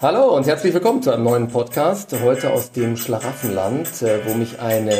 Hallo 0.00 0.36
und 0.36 0.46
herzlich 0.46 0.72
willkommen 0.72 1.02
zu 1.02 1.10
einem 1.10 1.24
neuen 1.24 1.48
Podcast. 1.48 2.14
Heute 2.22 2.52
aus 2.52 2.70
dem 2.70 2.96
Schlaraffenland, 2.96 4.00
äh, 4.02 4.24
wo 4.24 4.34
mich 4.34 4.60
eine 4.60 4.94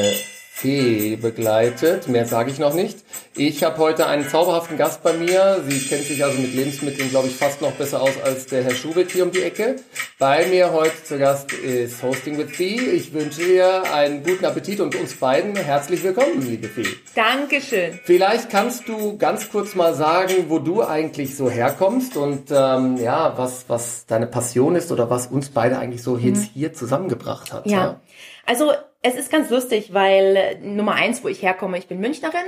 Fee 0.59 1.15
begleitet. 1.15 2.09
Mehr 2.09 2.27
sage 2.27 2.51
ich 2.51 2.59
noch 2.59 2.75
nicht. 2.75 2.99
Ich 3.37 3.63
habe 3.63 3.79
heute 3.79 4.09
einen 4.09 4.29
zauberhaften 4.29 4.77
Gast 4.77 5.05
bei 5.05 5.13
mir. 5.13 5.63
Sie 5.65 5.79
kennt 5.79 6.03
sich 6.03 6.25
also 6.25 6.37
mit 6.41 6.53
Lebensmitteln, 6.53 7.11
glaube 7.11 7.29
ich, 7.29 7.37
fast 7.37 7.63
noch 7.63 7.71
besser 7.71 8.03
aus 8.03 8.21
als 8.25 8.47
der 8.47 8.65
Herr 8.65 8.75
Schubert 8.75 9.13
hier 9.13 9.23
um 9.23 9.31
die 9.31 9.45
Ecke. 9.45 9.77
Bei 10.19 10.47
mir 10.47 10.73
heute 10.73 11.05
zu 11.05 11.17
Gast 11.17 11.53
ist 11.53 12.03
Hosting 12.03 12.39
with 12.39 12.51
Fee. 12.51 12.75
Ich 12.75 13.13
wünsche 13.13 13.43
ihr 13.43 13.85
einen 13.95 14.25
guten 14.25 14.45
Appetit 14.45 14.81
und 14.81 14.97
uns 14.97 15.15
beiden 15.15 15.55
herzlich 15.55 16.03
willkommen, 16.03 16.43
liebe 16.45 16.67
Fee. 16.67 16.89
Dankeschön. 17.15 18.01
Vielleicht 18.03 18.51
kannst 18.51 18.89
du 18.89 19.17
ganz 19.17 19.51
kurz 19.51 19.77
mal 19.77 19.95
sagen, 19.95 20.47
wo 20.49 20.59
du 20.59 20.83
eigentlich 20.83 21.37
so 21.37 21.49
herkommst 21.49 22.17
und 22.17 22.51
ähm, 22.51 22.97
ja, 22.97 23.39
was, 23.39 23.67
was 23.69 24.07
deine 24.07 24.27
Passion 24.27 24.75
ist 24.75 24.91
oder 24.91 25.09
was 25.09 25.29
uns 25.29 25.51
beide 25.51 25.79
eigentlich 25.79 26.03
so 26.03 26.17
jetzt 26.17 26.41
mhm. 26.41 26.51
hier 26.55 26.73
zusammengebracht 26.73 27.53
hat. 27.53 27.65
ja. 27.67 27.77
ja. 27.77 28.01
Also 28.49 28.73
es 29.03 29.15
ist 29.15 29.31
ganz 29.31 29.51
lustig, 29.51 29.93
weil 29.95 30.37
äh, 30.37 30.59
Nummer 30.61 30.95
eins, 30.95 31.23
wo 31.23 31.29
ich 31.29 31.43
herkomme, 31.43 31.79
ich 31.79 31.87
bin 31.87 32.01
Münchnerin. 32.01 32.47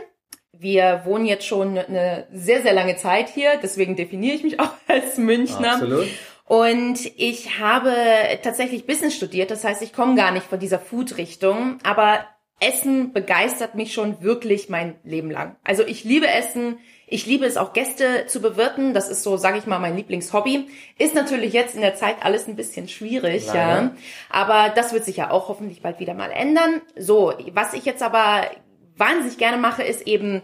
Wir 0.53 1.03
wohnen 1.05 1.27
jetzt 1.27 1.47
schon 1.47 1.79
eine 1.79 2.27
sehr, 2.33 2.63
sehr 2.63 2.75
lange 2.75 2.97
Zeit 2.97 3.29
hier, 3.29 3.59
deswegen 3.63 3.97
definiere 3.97 4.37
ich 4.37 4.43
mich 4.43 4.61
auch 4.61 4.73
als 4.89 5.17
Münchner. 5.17 5.75
Absolut. 5.75 6.07
Und 6.45 7.07
ich 7.17 7.61
habe 7.61 7.95
tatsächlich 8.43 8.85
Business 8.85 9.15
studiert, 9.15 9.53
das 9.53 9.63
heißt, 9.63 9.83
ich 9.83 9.93
komme 9.93 10.17
gar 10.17 10.33
nicht 10.33 10.47
von 10.47 10.59
dieser 10.59 10.81
Food-Richtung, 10.81 11.79
aber 11.85 12.27
Essen 12.59 13.13
begeistert 13.13 13.75
mich 13.75 13.93
schon 13.93 14.21
wirklich 14.21 14.69
mein 14.69 14.99
Leben 15.05 15.31
lang. 15.31 15.57
Also 15.65 15.85
ich 15.85 16.05
liebe 16.05 16.29
Essen, 16.29 16.79
ich 17.11 17.27
liebe 17.27 17.45
es 17.45 17.57
auch 17.57 17.73
Gäste 17.73 18.27
zu 18.29 18.41
bewirten. 18.41 18.95
Das 18.95 19.09
ist 19.09 19.25
so, 19.25 19.37
sage 19.37 19.59
ich 19.59 19.67
mal, 19.67 19.81
mein 19.81 19.97
Lieblingshobby. 19.97 20.69
Ist 20.97 21.15
natürlich 21.15 21.53
jetzt 21.53 21.75
in 21.75 21.81
der 21.81 21.97
Zeit 21.97 22.17
alles 22.23 22.47
ein 22.47 22.55
bisschen 22.55 22.89
schwierig, 22.89 23.47
Leider. 23.49 23.59
ja. 23.59 23.91
Aber 24.31 24.69
das 24.71 24.93
wird 24.93 25.05
sich 25.05 25.17
ja 25.17 25.31
auch 25.33 25.49
hoffentlich 25.49 25.83
bald 25.83 25.99
wieder 25.99 26.15
mal 26.15 26.31
ändern. 26.31 26.81
So, 26.97 27.35
was 27.53 27.75
ich 27.75 27.85
jetzt 27.85 28.03
aber 28.03 28.49
wahnsinnig 28.97 29.39
gerne 29.39 29.59
mache, 29.59 29.83
ist 29.83 30.07
eben 30.07 30.43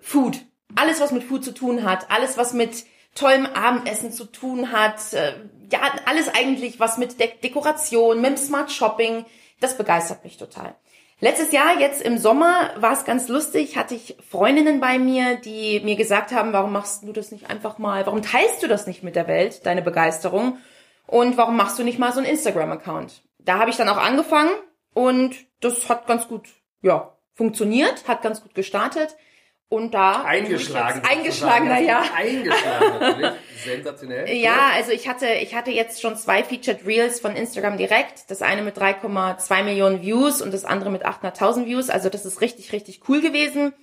Food. 0.00 0.40
Alles, 0.74 1.00
was 1.00 1.12
mit 1.12 1.22
Food 1.22 1.44
zu 1.44 1.54
tun 1.54 1.84
hat, 1.84 2.10
alles, 2.10 2.36
was 2.36 2.52
mit 2.52 2.84
tollem 3.14 3.46
Abendessen 3.46 4.10
zu 4.12 4.24
tun 4.24 4.72
hat, 4.72 5.12
äh, 5.12 5.34
ja, 5.72 5.80
alles 6.04 6.28
eigentlich, 6.28 6.80
was 6.80 6.98
mit 6.98 7.20
De 7.20 7.30
Dekoration, 7.42 8.20
mit 8.20 8.38
Smart 8.38 8.72
Shopping, 8.72 9.24
das 9.60 9.78
begeistert 9.78 10.24
mich 10.24 10.36
total. 10.36 10.74
Letztes 11.20 11.50
Jahr, 11.50 11.80
jetzt 11.80 12.00
im 12.00 12.16
Sommer, 12.16 12.70
war 12.76 12.92
es 12.92 13.04
ganz 13.04 13.26
lustig, 13.26 13.76
hatte 13.76 13.96
ich 13.96 14.16
Freundinnen 14.30 14.78
bei 14.78 15.00
mir, 15.00 15.34
die 15.34 15.80
mir 15.80 15.96
gesagt 15.96 16.30
haben, 16.30 16.52
warum 16.52 16.72
machst 16.72 17.02
du 17.02 17.12
das 17.12 17.32
nicht 17.32 17.50
einfach 17.50 17.78
mal, 17.78 18.06
warum 18.06 18.22
teilst 18.22 18.62
du 18.62 18.68
das 18.68 18.86
nicht 18.86 19.02
mit 19.02 19.16
der 19.16 19.26
Welt, 19.26 19.66
deine 19.66 19.82
Begeisterung? 19.82 20.58
Und 21.08 21.36
warum 21.36 21.56
machst 21.56 21.76
du 21.78 21.82
nicht 21.82 21.98
mal 21.98 22.12
so 22.12 22.20
einen 22.20 22.28
Instagram-Account? 22.28 23.22
Da 23.40 23.58
habe 23.58 23.70
ich 23.70 23.76
dann 23.76 23.88
auch 23.88 23.96
angefangen 23.96 24.50
und 24.94 25.34
das 25.60 25.88
hat 25.88 26.06
ganz 26.06 26.28
gut, 26.28 26.48
ja, 26.82 27.16
funktioniert, 27.34 28.06
hat 28.06 28.22
ganz 28.22 28.42
gut 28.42 28.54
gestartet. 28.54 29.16
Und 29.70 29.92
da 29.92 30.22
eingeschlagen, 30.22 31.02
eingeschlagen, 31.06 31.68
naja. 31.68 32.02
Eingeschlagen 32.16 32.98
natürlich, 33.00 33.32
sensationell. 33.62 34.28
Ja, 34.34 34.70
also 34.74 34.92
ich 34.92 35.08
hatte, 35.08 35.26
ich 35.26 35.54
hatte 35.54 35.70
jetzt 35.70 36.00
schon 36.00 36.16
zwei 36.16 36.42
Featured 36.42 36.86
Reels 36.86 37.20
von 37.20 37.36
Instagram 37.36 37.76
direkt. 37.76 38.30
Das 38.30 38.40
eine 38.40 38.62
mit 38.62 38.78
3,2 38.78 39.62
Millionen 39.64 40.00
Views 40.00 40.40
und 40.40 40.54
das 40.54 40.64
andere 40.64 40.90
mit 40.90 41.04
800.000 41.04 41.66
Views. 41.66 41.90
Also 41.90 42.08
das 42.08 42.24
ist 42.24 42.40
richtig, 42.40 42.72
richtig 42.72 43.02
cool 43.10 43.20
gewesen. 43.20 43.74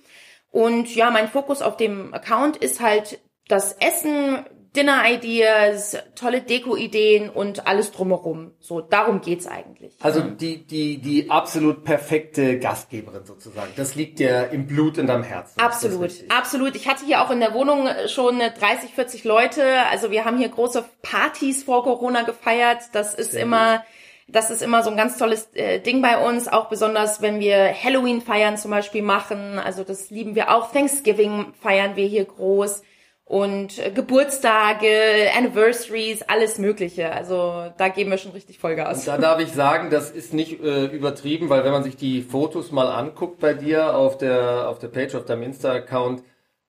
Und 0.50 0.92
ja, 0.92 1.10
mein 1.10 1.28
Fokus 1.28 1.62
auf 1.62 1.76
dem 1.76 2.12
Account 2.14 2.56
ist 2.56 2.80
halt 2.80 3.20
das 3.46 3.74
Essen, 3.74 4.44
Dinner-Ideas, 4.76 5.96
tolle 6.14 6.42
Deko-Ideen 6.42 7.30
und 7.30 7.66
alles 7.66 7.92
drumherum. 7.92 8.52
So, 8.60 8.80
darum 8.80 9.22
geht's 9.22 9.46
eigentlich. 9.46 9.94
Also 10.00 10.20
die, 10.20 10.66
die, 10.66 10.98
die 10.98 11.30
absolut 11.30 11.84
perfekte 11.84 12.58
Gastgeberin 12.58 13.24
sozusagen. 13.24 13.72
Das 13.76 13.94
liegt 13.94 14.18
dir 14.18 14.50
im 14.50 14.66
Blut 14.66 14.98
in 14.98 15.06
deinem 15.06 15.22
Herzen. 15.22 15.58
Absolut, 15.58 16.12
absolut. 16.28 16.76
Ich 16.76 16.86
hatte 16.86 17.06
hier 17.06 17.22
auch 17.22 17.30
in 17.30 17.40
der 17.40 17.54
Wohnung 17.54 17.88
schon 18.06 18.38
30, 18.38 18.90
40 18.94 19.24
Leute. 19.24 19.64
Also 19.90 20.10
wir 20.10 20.24
haben 20.24 20.38
hier 20.38 20.50
große 20.50 20.84
Partys 21.02 21.64
vor 21.64 21.82
Corona 21.82 22.22
gefeiert. 22.22 22.82
Das 22.92 23.14
ist 23.14 23.32
Sehr 23.32 23.42
immer... 23.42 23.78
Gut. 23.78 23.86
Das 24.28 24.50
ist 24.50 24.60
immer 24.60 24.82
so 24.82 24.90
ein 24.90 24.96
ganz 24.96 25.18
tolles 25.18 25.50
äh, 25.54 25.78
Ding 25.78 26.02
bei 26.02 26.18
uns, 26.18 26.48
auch 26.48 26.68
besonders 26.68 27.22
wenn 27.22 27.38
wir 27.38 27.72
Halloween 27.72 28.20
feiern 28.20 28.56
zum 28.56 28.72
Beispiel 28.72 29.02
machen. 29.02 29.60
Also 29.60 29.84
das 29.84 30.10
lieben 30.10 30.34
wir 30.34 30.52
auch. 30.52 30.72
Thanksgiving 30.72 31.54
feiern 31.62 31.94
wir 31.94 32.08
hier 32.08 32.24
groß 32.24 32.82
und 33.26 33.80
äh, 33.80 33.90
Geburtstage, 33.90 35.30
Anniversaries, 35.36 36.22
alles 36.22 36.58
Mögliche. 36.58 37.12
Also 37.12 37.72
da 37.76 37.88
geben 37.88 38.10
wir 38.12 38.18
schon 38.18 38.30
richtig 38.30 38.60
Vollgas. 38.60 39.00
Und 39.00 39.08
da 39.08 39.18
darf 39.18 39.40
ich 39.40 39.52
sagen, 39.52 39.90
das 39.90 40.10
ist 40.10 40.32
nicht 40.32 40.62
äh, 40.62 40.86
übertrieben, 40.86 41.50
weil 41.50 41.64
wenn 41.64 41.72
man 41.72 41.82
sich 41.82 41.96
die 41.96 42.22
Fotos 42.22 42.70
mal 42.70 42.86
anguckt 42.86 43.40
bei 43.40 43.52
dir 43.52 43.96
auf 43.96 44.16
der 44.16 44.68
auf 44.68 44.78
der 44.78 44.88
Page, 44.88 45.16
auf 45.16 45.24
deinem 45.24 45.42
Insta-Account, 45.42 46.22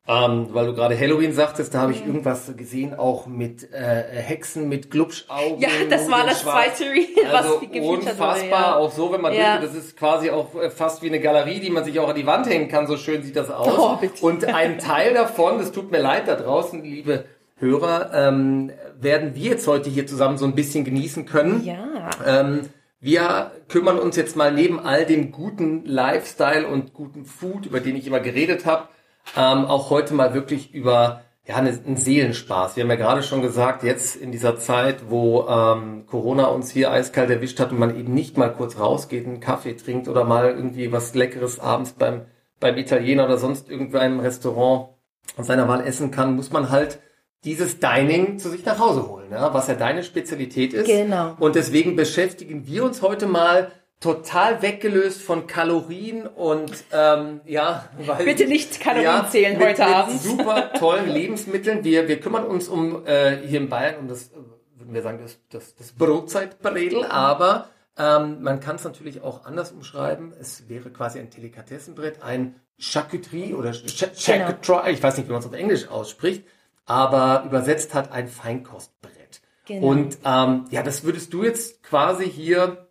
ähm, 0.08 0.48
weil 0.52 0.68
du 0.68 0.74
gerade 0.74 0.98
Halloween 0.98 1.34
sagtest, 1.34 1.74
da 1.74 1.82
habe 1.82 1.92
ich 1.92 2.02
mhm. 2.02 2.08
irgendwas 2.08 2.56
gesehen, 2.56 2.98
auch 2.98 3.28
mit 3.28 3.74
äh, 3.74 4.04
Hexen, 4.14 4.70
mit 4.70 4.90
Glubschaugen. 4.90 5.60
Ja, 5.60 5.70
das 5.90 6.10
war 6.10 6.26
das 6.26 6.44
zweite 6.44 6.86
Reel, 6.86 7.26
also 7.34 7.62
was 7.62 7.82
unfassbar, 7.82 8.36
wurde, 8.36 8.50
ja. 8.50 8.76
auch 8.76 8.92
so, 8.92 9.12
wenn 9.12 9.22
man 9.22 9.34
ja. 9.34 9.58
denkt, 9.58 9.76
das 9.76 9.84
ist 9.84 9.98
quasi 9.98 10.30
auch 10.30 10.56
äh, 10.56 10.70
fast 10.70 11.02
wie 11.02 11.08
eine 11.08 11.20
Galerie, 11.20 11.60
die 11.60 11.70
man 11.70 11.84
sich 11.84 12.00
auch 12.00 12.08
an 12.08 12.16
die 12.16 12.26
Wand 12.26 12.48
hängen 12.48 12.70
kann, 12.70 12.88
so 12.88 12.96
schön 12.96 13.22
sieht 13.22 13.36
das 13.36 13.52
aus. 13.52 13.78
Oh, 13.78 13.98
bitte. 13.98 14.26
Und 14.26 14.46
ein 14.46 14.80
Teil 14.80 15.14
davon, 15.14 15.60
das 15.60 15.74
tut 15.74 15.92
mir 15.92 16.00
leid 16.00 16.28
da 16.28 16.36
draußen, 16.36 16.82
liebe 16.84 17.26
Hörer, 17.58 18.12
ähm, 18.14 18.72
werden 19.00 19.36
wir 19.36 19.52
jetzt 19.52 19.68
heute 19.68 19.90
hier 19.90 20.08
zusammen 20.08 20.38
so 20.38 20.46
ein 20.46 20.56
bisschen 20.56 20.86
genießen 20.86 21.26
können. 21.26 21.66
Ja. 21.66 22.12
Ähm, 22.26 22.62
wir 23.00 23.52
kümmern 23.68 24.00
uns 24.00 24.16
jetzt 24.16 24.36
mal 24.36 24.52
neben 24.52 24.80
all 24.80 25.06
dem 25.06 25.32
guten 25.32 25.86
Lifestyle 25.86 26.66
und 26.68 26.94
guten 26.94 27.26
Food, 27.26 27.66
über 27.66 27.80
den 27.80 27.96
ich 27.96 28.08
immer 28.08 28.20
geredet 28.20 28.66
habe, 28.66 28.88
ähm, 29.36 29.66
auch 29.66 29.90
heute 29.90 30.14
mal 30.14 30.34
wirklich 30.34 30.74
über 30.74 31.22
ja, 31.48 31.56
einen 31.56 31.96
Seelenspaß. 31.96 32.76
Wir 32.76 32.84
haben 32.84 32.90
ja 32.90 32.98
gerade 32.98 33.24
schon 33.24 33.42
gesagt, 33.42 33.84
jetzt 33.84 34.18
in 34.18 34.32
dieser 34.32 34.58
Zeit, 34.58 35.10
wo 35.10 35.48
ähm, 35.48 36.06
Corona 36.06 36.46
uns 36.46 36.70
hier 36.72 36.92
eiskalt 36.92 37.30
erwischt 37.30 37.60
hat 37.60 37.72
und 37.72 37.80
man 37.80 37.98
eben 37.98 38.14
nicht 38.14 38.38
mal 38.38 38.52
kurz 38.52 38.78
rausgeht, 38.78 39.26
einen 39.26 39.40
Kaffee 39.40 39.74
trinkt 39.74 40.10
oder 40.10 40.26
mal 40.26 40.50
irgendwie 40.50 40.92
was 40.92 41.16
Leckeres 41.16 41.60
abends 41.60 41.94
beim, 41.94 42.26
beim 42.60 42.78
Italiener 42.78 43.26
oder 43.26 43.38
sonst 43.38 43.70
irgendeinem 43.70 44.20
Restaurant 44.20 44.90
seiner 45.38 45.68
Wahl 45.68 45.86
essen 45.86 46.12
kann, 46.12 46.36
muss 46.36 46.52
man 46.52 46.70
halt 46.70 47.00
dieses 47.44 47.80
Dining 47.80 48.40
zu 48.40 48.50
sich 48.50 48.66
nach 48.66 48.80
Hause 48.80 49.08
holen, 49.08 49.32
ja, 49.32 49.54
was 49.54 49.68
ja 49.68 49.76
deine 49.76 50.04
Spezialität 50.04 50.74
ist. 50.74 50.88
Genau. 50.88 51.36
Und 51.40 51.56
deswegen 51.56 51.96
beschäftigen 51.96 52.68
wir 52.68 52.84
uns 52.84 53.02
heute 53.02 53.26
mal 53.26 53.72
total 54.00 54.62
weggelöst 54.62 55.22
von 55.22 55.48
Kalorien 55.48 56.28
und 56.28 56.72
ähm, 56.92 57.42
ja, 57.46 57.90
weil 57.98 58.26
bitte 58.26 58.46
nicht 58.46 58.80
Kalorien 58.80 59.06
ja, 59.06 59.30
zählen 59.30 59.58
mit, 59.58 59.68
heute 59.68 59.84
mit 59.84 59.96
Abend. 59.96 60.22
Super 60.22 60.74
tollen 60.74 61.10
Lebensmitteln. 61.10 61.84
Wir 61.84 62.08
wir 62.08 62.20
kümmern 62.20 62.46
uns 62.46 62.68
um 62.68 63.06
äh, 63.06 63.38
hier 63.38 63.60
in 63.60 63.70
Bayern 63.70 63.98
um 63.98 64.08
das 64.08 64.32
würden 64.76 64.94
wir 64.94 65.02
sagen 65.02 65.20
das 65.22 65.40
das, 65.50 65.76
das 65.76 65.94
Brotzeitbredel, 65.94 67.06
aber 67.06 67.70
ähm, 67.98 68.44
man 68.44 68.60
kann 68.60 68.76
es 68.76 68.84
natürlich 68.84 69.22
auch 69.22 69.46
anders 69.46 69.72
umschreiben. 69.72 70.32
Es 70.40 70.70
wäre 70.70 70.92
quasi 70.92 71.20
ein 71.20 71.32
Delikatessenbrett, 71.32 72.22
ein 72.22 72.62
Charcuterie 72.78 73.56
oder 73.56 73.74
Charcuterie, 73.74 74.56
genau. 74.62 74.86
ich 74.86 75.02
weiß 75.02 75.18
nicht, 75.18 75.28
wie 75.28 75.32
man 75.32 75.42
es 75.42 75.48
auf 75.48 75.54
Englisch 75.54 75.88
ausspricht, 75.88 76.46
aber 76.86 77.44
übersetzt 77.46 77.96
hat 77.96 78.12
ein 78.12 78.28
Feinkostbrett. 78.28 79.42
Genau. 79.66 79.88
Und 79.88 80.20
ähm, 80.24 80.66
ja, 80.70 80.84
das 80.84 81.04
würdest 81.04 81.34
du 81.34 81.44
jetzt 81.44 81.82
quasi 81.82 82.30
hier 82.30 82.87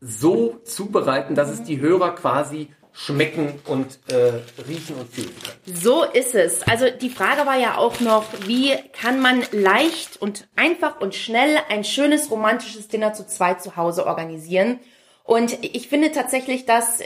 so 0.00 0.60
zubereiten, 0.64 1.34
dass 1.34 1.50
es 1.50 1.62
die 1.62 1.80
Hörer 1.80 2.14
quasi 2.14 2.68
schmecken 2.92 3.60
und 3.66 3.98
äh, 4.10 4.40
riechen 4.66 4.96
und 4.96 5.12
fühlen 5.12 5.32
können. 5.42 5.76
So 5.76 6.04
ist 6.04 6.34
es. 6.34 6.62
Also 6.62 6.86
die 6.88 7.10
Frage 7.10 7.44
war 7.44 7.58
ja 7.58 7.76
auch 7.76 8.00
noch, 8.00 8.24
wie 8.46 8.74
kann 8.92 9.20
man 9.20 9.44
leicht 9.52 10.20
und 10.20 10.48
einfach 10.56 11.00
und 11.00 11.14
schnell 11.14 11.58
ein 11.68 11.84
schönes 11.84 12.30
romantisches 12.30 12.88
Dinner 12.88 13.12
zu 13.12 13.26
zweit 13.26 13.62
zu 13.62 13.76
Hause 13.76 14.06
organisieren? 14.06 14.80
Und 15.24 15.58
ich 15.62 15.88
finde 15.88 16.10
tatsächlich, 16.12 16.64
dass 16.64 17.00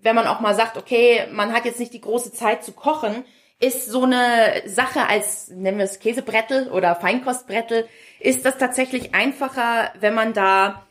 wenn 0.00 0.14
man 0.14 0.26
auch 0.26 0.40
mal 0.40 0.54
sagt, 0.54 0.78
okay, 0.78 1.26
man 1.32 1.52
hat 1.52 1.66
jetzt 1.66 1.80
nicht 1.80 1.92
die 1.92 2.00
große 2.00 2.32
Zeit 2.32 2.64
zu 2.64 2.72
kochen, 2.72 3.24
ist 3.58 3.86
so 3.86 4.04
eine 4.04 4.62
Sache 4.66 5.06
als, 5.08 5.48
nennen 5.48 5.78
wir 5.78 5.84
es 5.84 5.98
Käsebrettel 5.98 6.70
oder 6.70 6.94
Feinkostbrettel, 6.94 7.88
ist 8.20 8.44
das 8.44 8.56
tatsächlich 8.58 9.14
einfacher, 9.14 9.92
wenn 9.98 10.14
man 10.14 10.32
da 10.32 10.85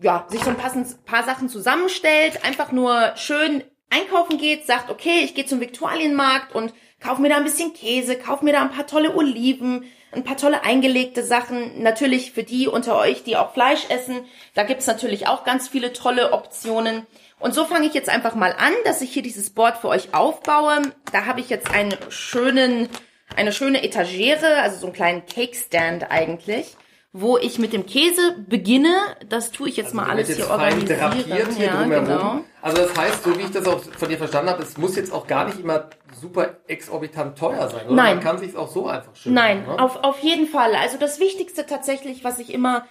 ja, 0.00 0.26
sich 0.28 0.42
so 0.42 0.50
ein 0.50 0.56
paar 0.56 1.24
Sachen 1.24 1.48
zusammenstellt, 1.48 2.44
einfach 2.44 2.72
nur 2.72 3.12
schön 3.16 3.64
einkaufen 3.90 4.38
geht, 4.38 4.66
sagt, 4.66 4.90
okay, 4.90 5.20
ich 5.24 5.34
gehe 5.34 5.46
zum 5.46 5.60
Viktualienmarkt 5.60 6.54
und 6.54 6.72
kauf 7.00 7.18
mir 7.18 7.28
da 7.28 7.36
ein 7.36 7.44
bisschen 7.44 7.72
Käse, 7.72 8.16
kauf 8.16 8.42
mir 8.42 8.52
da 8.52 8.62
ein 8.62 8.70
paar 8.70 8.86
tolle 8.86 9.16
Oliven, 9.16 9.84
ein 10.12 10.24
paar 10.24 10.36
tolle 10.36 10.62
eingelegte 10.62 11.24
Sachen. 11.24 11.82
Natürlich 11.82 12.32
für 12.32 12.44
die 12.44 12.68
unter 12.68 12.96
euch, 12.96 13.24
die 13.24 13.36
auch 13.36 13.52
Fleisch 13.52 13.86
essen, 13.88 14.20
da 14.54 14.62
gibt's 14.62 14.86
natürlich 14.86 15.26
auch 15.26 15.44
ganz 15.44 15.68
viele 15.68 15.92
tolle 15.92 16.32
Optionen. 16.32 17.06
Und 17.40 17.54
so 17.54 17.64
fange 17.64 17.86
ich 17.86 17.94
jetzt 17.94 18.08
einfach 18.08 18.34
mal 18.34 18.54
an, 18.56 18.72
dass 18.84 19.00
ich 19.00 19.12
hier 19.12 19.22
dieses 19.22 19.50
Board 19.50 19.78
für 19.78 19.88
euch 19.88 20.14
aufbaue. 20.14 20.82
Da 21.12 21.26
habe 21.26 21.40
ich 21.40 21.48
jetzt 21.48 21.70
einen 21.70 21.94
schönen, 22.08 22.88
eine 23.36 23.52
schöne 23.52 23.82
Etagere, 23.82 24.60
also 24.62 24.78
so 24.78 24.86
einen 24.86 24.94
kleinen 24.94 25.26
Cake 25.26 25.56
Stand 25.56 26.10
eigentlich 26.10 26.76
wo 27.20 27.38
ich 27.38 27.58
mit 27.58 27.72
dem 27.72 27.86
Käse 27.86 28.36
beginne. 28.48 28.94
Das 29.28 29.50
tue 29.50 29.68
ich 29.68 29.76
jetzt 29.76 29.88
also 29.88 29.96
mal 29.96 30.10
alles 30.10 30.34
hier 30.34 30.48
organisieren. 30.48 31.12
Hier 31.56 31.66
ja, 31.66 31.84
genau. 31.84 32.40
Also 32.62 32.82
das 32.82 32.96
heißt, 32.96 33.24
so 33.24 33.38
wie 33.38 33.42
ich 33.42 33.50
das 33.50 33.66
auch 33.66 33.82
von 33.82 34.08
dir 34.08 34.18
verstanden 34.18 34.50
habe, 34.50 34.62
es 34.62 34.76
muss 34.78 34.96
jetzt 34.96 35.12
auch 35.12 35.26
gar 35.26 35.46
nicht 35.46 35.60
immer 35.60 35.90
super 36.20 36.56
exorbitant 36.66 37.38
teuer 37.38 37.68
sein, 37.68 37.86
oder? 37.86 37.94
Nein. 37.94 38.16
Man 38.16 38.24
kann 38.24 38.38
sich 38.38 38.56
auch 38.56 38.68
so 38.68 38.86
einfach 38.86 39.14
schön 39.14 39.34
Nein, 39.34 39.64
machen, 39.64 39.76
ne? 39.76 39.82
auf, 39.82 40.02
auf 40.04 40.18
jeden 40.20 40.46
Fall. 40.46 40.74
Also 40.74 40.98
das 40.98 41.20
Wichtigste 41.20 41.66
tatsächlich, 41.66 42.24
was 42.24 42.38
ich 42.38 42.52
immer 42.52 42.86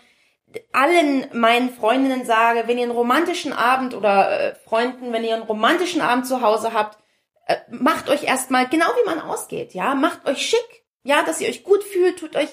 allen 0.71 1.25
meinen 1.33 1.69
Freundinnen 1.69 2.25
sage, 2.25 2.63
wenn 2.67 2.77
ihr 2.77 2.83
einen 2.83 2.93
romantischen 2.93 3.53
Abend 3.53 3.93
oder 3.93 4.51
äh, 4.51 4.55
Freunden, 4.55 5.11
wenn 5.11 5.23
ihr 5.23 5.35
einen 5.35 5.43
romantischen 5.43 6.01
Abend 6.01 6.25
zu 6.25 6.41
Hause 6.41 6.73
habt, 6.73 6.97
äh, 7.45 7.57
macht 7.69 8.09
euch 8.09 8.23
erstmal 8.23 8.67
genau 8.67 8.87
wie 9.01 9.09
man 9.09 9.19
ausgeht, 9.19 9.73
ja, 9.73 9.95
macht 9.95 10.25
euch 10.27 10.41
schick, 10.41 10.85
ja, 11.03 11.23
dass 11.23 11.41
ihr 11.41 11.49
euch 11.49 11.63
gut 11.63 11.83
fühlt, 11.83 12.19
tut 12.19 12.35
euch 12.35 12.49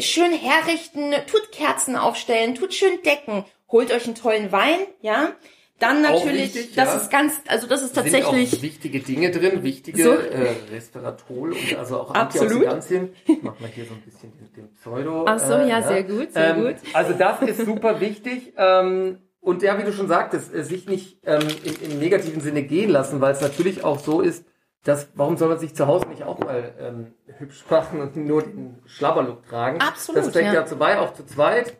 schön 0.00 0.32
herrichten, 0.32 1.12
tut 1.30 1.52
Kerzen 1.52 1.96
aufstellen, 1.96 2.54
tut 2.54 2.74
schön 2.74 3.02
decken, 3.04 3.44
holt 3.70 3.92
euch 3.92 4.06
einen 4.06 4.14
tollen 4.14 4.52
Wein, 4.52 4.80
ja. 5.00 5.32
Dann 5.78 6.00
natürlich, 6.00 6.54
wichtig, 6.54 6.74
das 6.74 6.88
ja. 6.88 6.96
ist 6.96 7.10
ganz, 7.10 7.34
also 7.48 7.66
das 7.66 7.82
ist 7.82 7.94
tatsächlich 7.94 8.48
Sind 8.48 8.60
auch 8.60 8.62
wichtige 8.62 9.00
Dinge 9.00 9.30
drin, 9.30 9.62
wichtige 9.62 10.02
so. 10.02 10.12
äh, 10.12 10.54
Resveratrol 10.72 11.52
und 11.52 11.76
also 11.78 12.00
auch 12.00 12.14
Antioxidantien. 12.14 13.10
Ich 13.26 13.42
mach 13.42 13.60
mal 13.60 13.68
hier 13.68 13.84
so 13.84 13.92
ein 13.92 14.00
bisschen 14.00 14.32
den, 14.38 14.52
den 14.54 14.72
Pseudo. 14.72 15.26
Ach 15.28 15.38
so, 15.38 15.52
äh, 15.52 15.68
ja, 15.68 15.82
sehr 15.82 16.04
gut, 16.04 16.32
sehr 16.32 16.56
ähm, 16.56 16.64
gut. 16.64 16.76
Also 16.94 17.12
das 17.12 17.42
ist 17.42 17.66
super 17.66 18.00
wichtig. 18.00 18.54
Ähm, 18.56 19.18
und 19.40 19.62
ja, 19.62 19.78
wie 19.78 19.82
du 19.82 19.92
schon 19.92 20.08
sagtest, 20.08 20.54
äh, 20.54 20.64
sich 20.64 20.86
nicht 20.88 21.18
ähm, 21.26 21.46
im, 21.62 21.90
im 21.90 21.98
negativen 21.98 22.40
Sinne 22.40 22.62
gehen 22.62 22.88
lassen, 22.88 23.20
weil 23.20 23.32
es 23.32 23.42
natürlich 23.42 23.84
auch 23.84 23.98
so 23.98 24.22
ist, 24.22 24.46
dass, 24.86 25.08
warum 25.14 25.36
soll 25.36 25.48
man 25.48 25.58
sich 25.58 25.74
zu 25.74 25.86
Hause 25.86 26.06
nicht 26.08 26.22
auch 26.22 26.38
mal 26.38 26.72
ähm, 26.78 27.12
hübsch 27.38 27.64
machen 27.68 28.00
und 28.00 28.16
nur 28.16 28.42
den 28.42 28.78
Schlabberlook 28.86 29.46
tragen? 29.48 29.80
Absolut. 29.80 30.22
Das 30.22 30.32
trägt 30.32 30.46
ja. 30.46 30.54
dazu 30.54 30.76
bei, 30.76 30.98
auch 30.98 31.12
zu 31.12 31.26
zweit. 31.26 31.76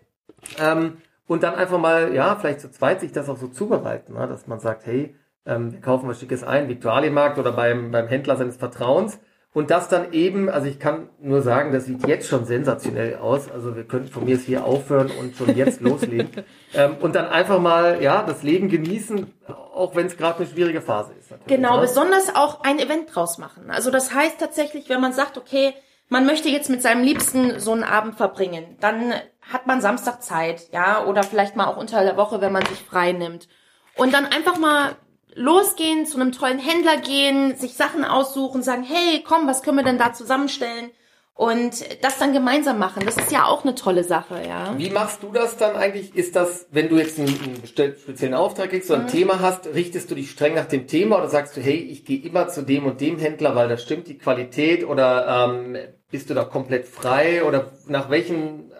Ähm, 0.59 0.99
und 1.29 1.43
dann 1.43 1.55
einfach 1.55 1.79
mal, 1.79 2.15
ja, 2.15 2.35
vielleicht 2.37 2.61
zu 2.61 2.71
zweit 2.71 3.01
sich 3.01 3.13
das 3.13 3.29
auch 3.29 3.37
so 3.37 3.49
zubereiten, 3.49 4.15
ne? 4.15 4.27
dass 4.27 4.47
man 4.49 4.59
sagt, 4.59 4.87
hey, 4.87 5.15
ähm, 5.45 5.73
wir 5.73 5.81
kaufen 5.81 6.09
was 6.09 6.19
Schickes 6.19 6.43
ein, 6.43 6.69
Viktualienmarkt 6.69 7.39
oder 7.39 7.53
beim, 7.53 7.93
beim 7.93 8.09
Händler 8.09 8.37
seines 8.37 8.57
Vertrauens. 8.57 9.21
Und 9.57 9.71
das 9.71 9.89
dann 9.89 10.13
eben, 10.13 10.51
also 10.51 10.67
ich 10.67 10.79
kann 10.79 11.09
nur 11.19 11.41
sagen, 11.41 11.73
das 11.73 11.87
sieht 11.87 12.07
jetzt 12.07 12.29
schon 12.29 12.45
sensationell 12.45 13.17
aus. 13.17 13.51
Also 13.51 13.75
wir 13.75 13.85
könnten 13.85 14.09
von 14.09 14.27
mir 14.27 14.35
jetzt 14.35 14.45
hier 14.45 14.67
aufhören 14.67 15.11
und 15.19 15.35
schon 15.35 15.57
jetzt 15.57 15.81
loslegen. 15.81 16.29
Ähm, 16.75 16.97
und 17.01 17.15
dann 17.15 17.27
einfach 17.29 17.59
mal, 17.59 18.03
ja, 18.03 18.23
das 18.23 18.43
Leben 18.43 18.69
genießen, 18.69 19.33
auch 19.49 19.95
wenn 19.95 20.07
es 20.07 20.19
gerade 20.19 20.41
eine 20.41 20.47
schwierige 20.47 20.83
Phase 20.83 21.13
ist. 21.19 21.31
Genau, 21.47 21.77
ja? 21.77 21.81
besonders 21.81 22.35
auch 22.35 22.65
ein 22.65 22.79
Event 22.79 23.15
draus 23.15 23.39
machen. 23.39 23.71
Also 23.71 23.91
das 23.91 24.13
heißt 24.13 24.39
tatsächlich, 24.39 24.91
wenn 24.91 25.01
man 25.01 25.15
sagt, 25.15 25.39
okay, 25.39 25.73
man 26.11 26.27
möchte 26.27 26.51
jetzt 26.51 26.69
mit 26.69 26.83
seinem 26.83 27.03
Liebsten 27.03 27.59
so 27.61 27.73
einen 27.73 27.85
Abend 27.85 28.17
verbringen, 28.17 28.77
dann 28.81 29.15
hat 29.41 29.67
man 29.67 29.81
Samstag 29.81 30.23
Zeit, 30.23 30.71
ja, 30.73 31.03
oder 31.07 31.23
vielleicht 31.23 31.57
mal 31.57 31.67
auch 31.67 31.79
unter 31.79 32.03
der 32.03 32.19
Woche, 32.19 32.43
wenn 32.43 32.53
man 32.53 32.67
sich 32.67 32.83
frei 32.83 33.13
nimmt. 33.13 33.49
Und 33.95 34.13
dann 34.13 34.27
einfach 34.27 34.59
mal 34.59 34.97
losgehen, 35.37 36.07
zu 36.07 36.19
einem 36.19 36.33
tollen 36.33 36.59
Händler 36.59 36.97
gehen, 36.97 37.55
sich 37.57 37.75
Sachen 37.75 38.05
aussuchen, 38.05 38.63
sagen, 38.63 38.83
hey, 38.83 39.23
komm, 39.27 39.47
was 39.47 39.63
können 39.63 39.77
wir 39.77 39.85
denn 39.85 39.99
da 39.99 40.13
zusammenstellen? 40.13 40.91
Und 41.35 41.85
das 42.03 42.19
dann 42.19 42.33
gemeinsam 42.33 42.79
machen, 42.79 43.05
das 43.05 43.19
ist 43.19 43.31
ja 43.31 43.45
auch 43.45 43.63
eine 43.63 43.75
tolle 43.75 44.05
Sache, 44.05 44.41
ja. 44.49 44.75
Wie 44.79 44.89
machst 44.89 45.23
du 45.23 45.31
das 45.31 45.59
dann 45.59 45.77
eigentlich? 45.77 46.17
Ist 46.17 46.35
das, 46.35 46.67
wenn 46.71 46.89
du 46.89 46.97
jetzt 46.97 47.19
einen, 47.19 47.29
einen 47.29 47.67
speziellen 47.67 48.33
Auftrag 48.33 48.71
kriegst, 48.71 48.89
so 48.89 48.95
ein 48.95 49.03
mhm. 49.03 49.09
Thema 49.09 49.41
hast, 49.41 49.67
richtest 49.67 50.11
du 50.11 50.15
dich 50.15 50.31
streng 50.31 50.55
nach 50.55 50.65
dem 50.65 50.87
Thema 50.87 51.19
oder 51.19 51.29
sagst 51.29 51.55
du, 51.55 51.61
hey, 51.61 51.77
ich 51.77 52.07
gehe 52.07 52.23
immer 52.23 52.49
zu 52.49 52.63
dem 52.63 52.87
und 52.87 53.03
dem 53.03 53.19
Händler, 53.19 53.55
weil 53.55 53.69
da 53.69 53.77
stimmt 53.77 54.09
die 54.09 54.17
Qualität 54.17 54.87
oder 54.87 55.51
ähm, 55.51 55.77
bist 56.11 56.31
du 56.31 56.35
da 56.35 56.45
komplett 56.45 56.87
frei 56.87 57.45
oder 57.45 57.71
nach 57.87 58.09
welchen 58.09 58.73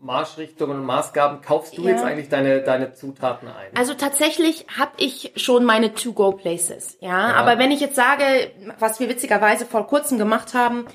Marschrichtungen 0.00 0.78
und 0.78 0.86
Maßgaben 0.86 1.42
kaufst 1.42 1.76
du 1.76 1.82
ja. 1.82 1.90
jetzt 1.90 2.04
eigentlich 2.04 2.28
deine, 2.28 2.62
deine 2.62 2.94
Zutaten 2.94 3.48
ein? 3.48 3.76
Also 3.76 3.94
tatsächlich 3.94 4.66
habe 4.78 4.92
ich 4.96 5.32
schon 5.36 5.64
meine 5.64 5.94
To-Go-Places, 5.94 6.98
ja? 7.00 7.08
ja. 7.08 7.34
Aber 7.34 7.58
wenn 7.58 7.70
ich 7.70 7.80
jetzt 7.80 7.96
sage, 7.96 8.24
was 8.78 9.00
wir 9.00 9.08
witzigerweise 9.08 9.66
vor 9.66 9.86
kurzem 9.86 10.18
gemacht 10.18 10.54
haben, 10.54 10.86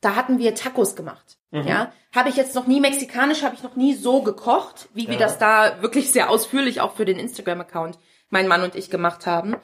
da 0.00 0.16
hatten 0.16 0.38
wir 0.38 0.54
Tacos 0.54 0.96
gemacht, 0.96 1.38
mhm. 1.50 1.66
ja? 1.66 1.92
Habe 2.14 2.28
ich 2.28 2.36
jetzt 2.36 2.54
noch 2.54 2.66
nie 2.66 2.80
mexikanisch, 2.80 3.42
habe 3.42 3.54
ich 3.54 3.62
noch 3.62 3.76
nie 3.76 3.94
so 3.94 4.22
gekocht, 4.22 4.88
wie 4.92 5.04
ja. 5.04 5.10
wir 5.10 5.18
das 5.18 5.38
da 5.38 5.80
wirklich 5.80 6.12
sehr 6.12 6.28
ausführlich 6.28 6.80
auch 6.80 6.92
für 6.94 7.04
den 7.04 7.18
Instagram-Account 7.18 7.98
mein 8.28 8.48
Mann 8.48 8.62
und 8.62 8.74
ich 8.74 8.90
gemacht 8.90 9.26
haben. 9.26 9.56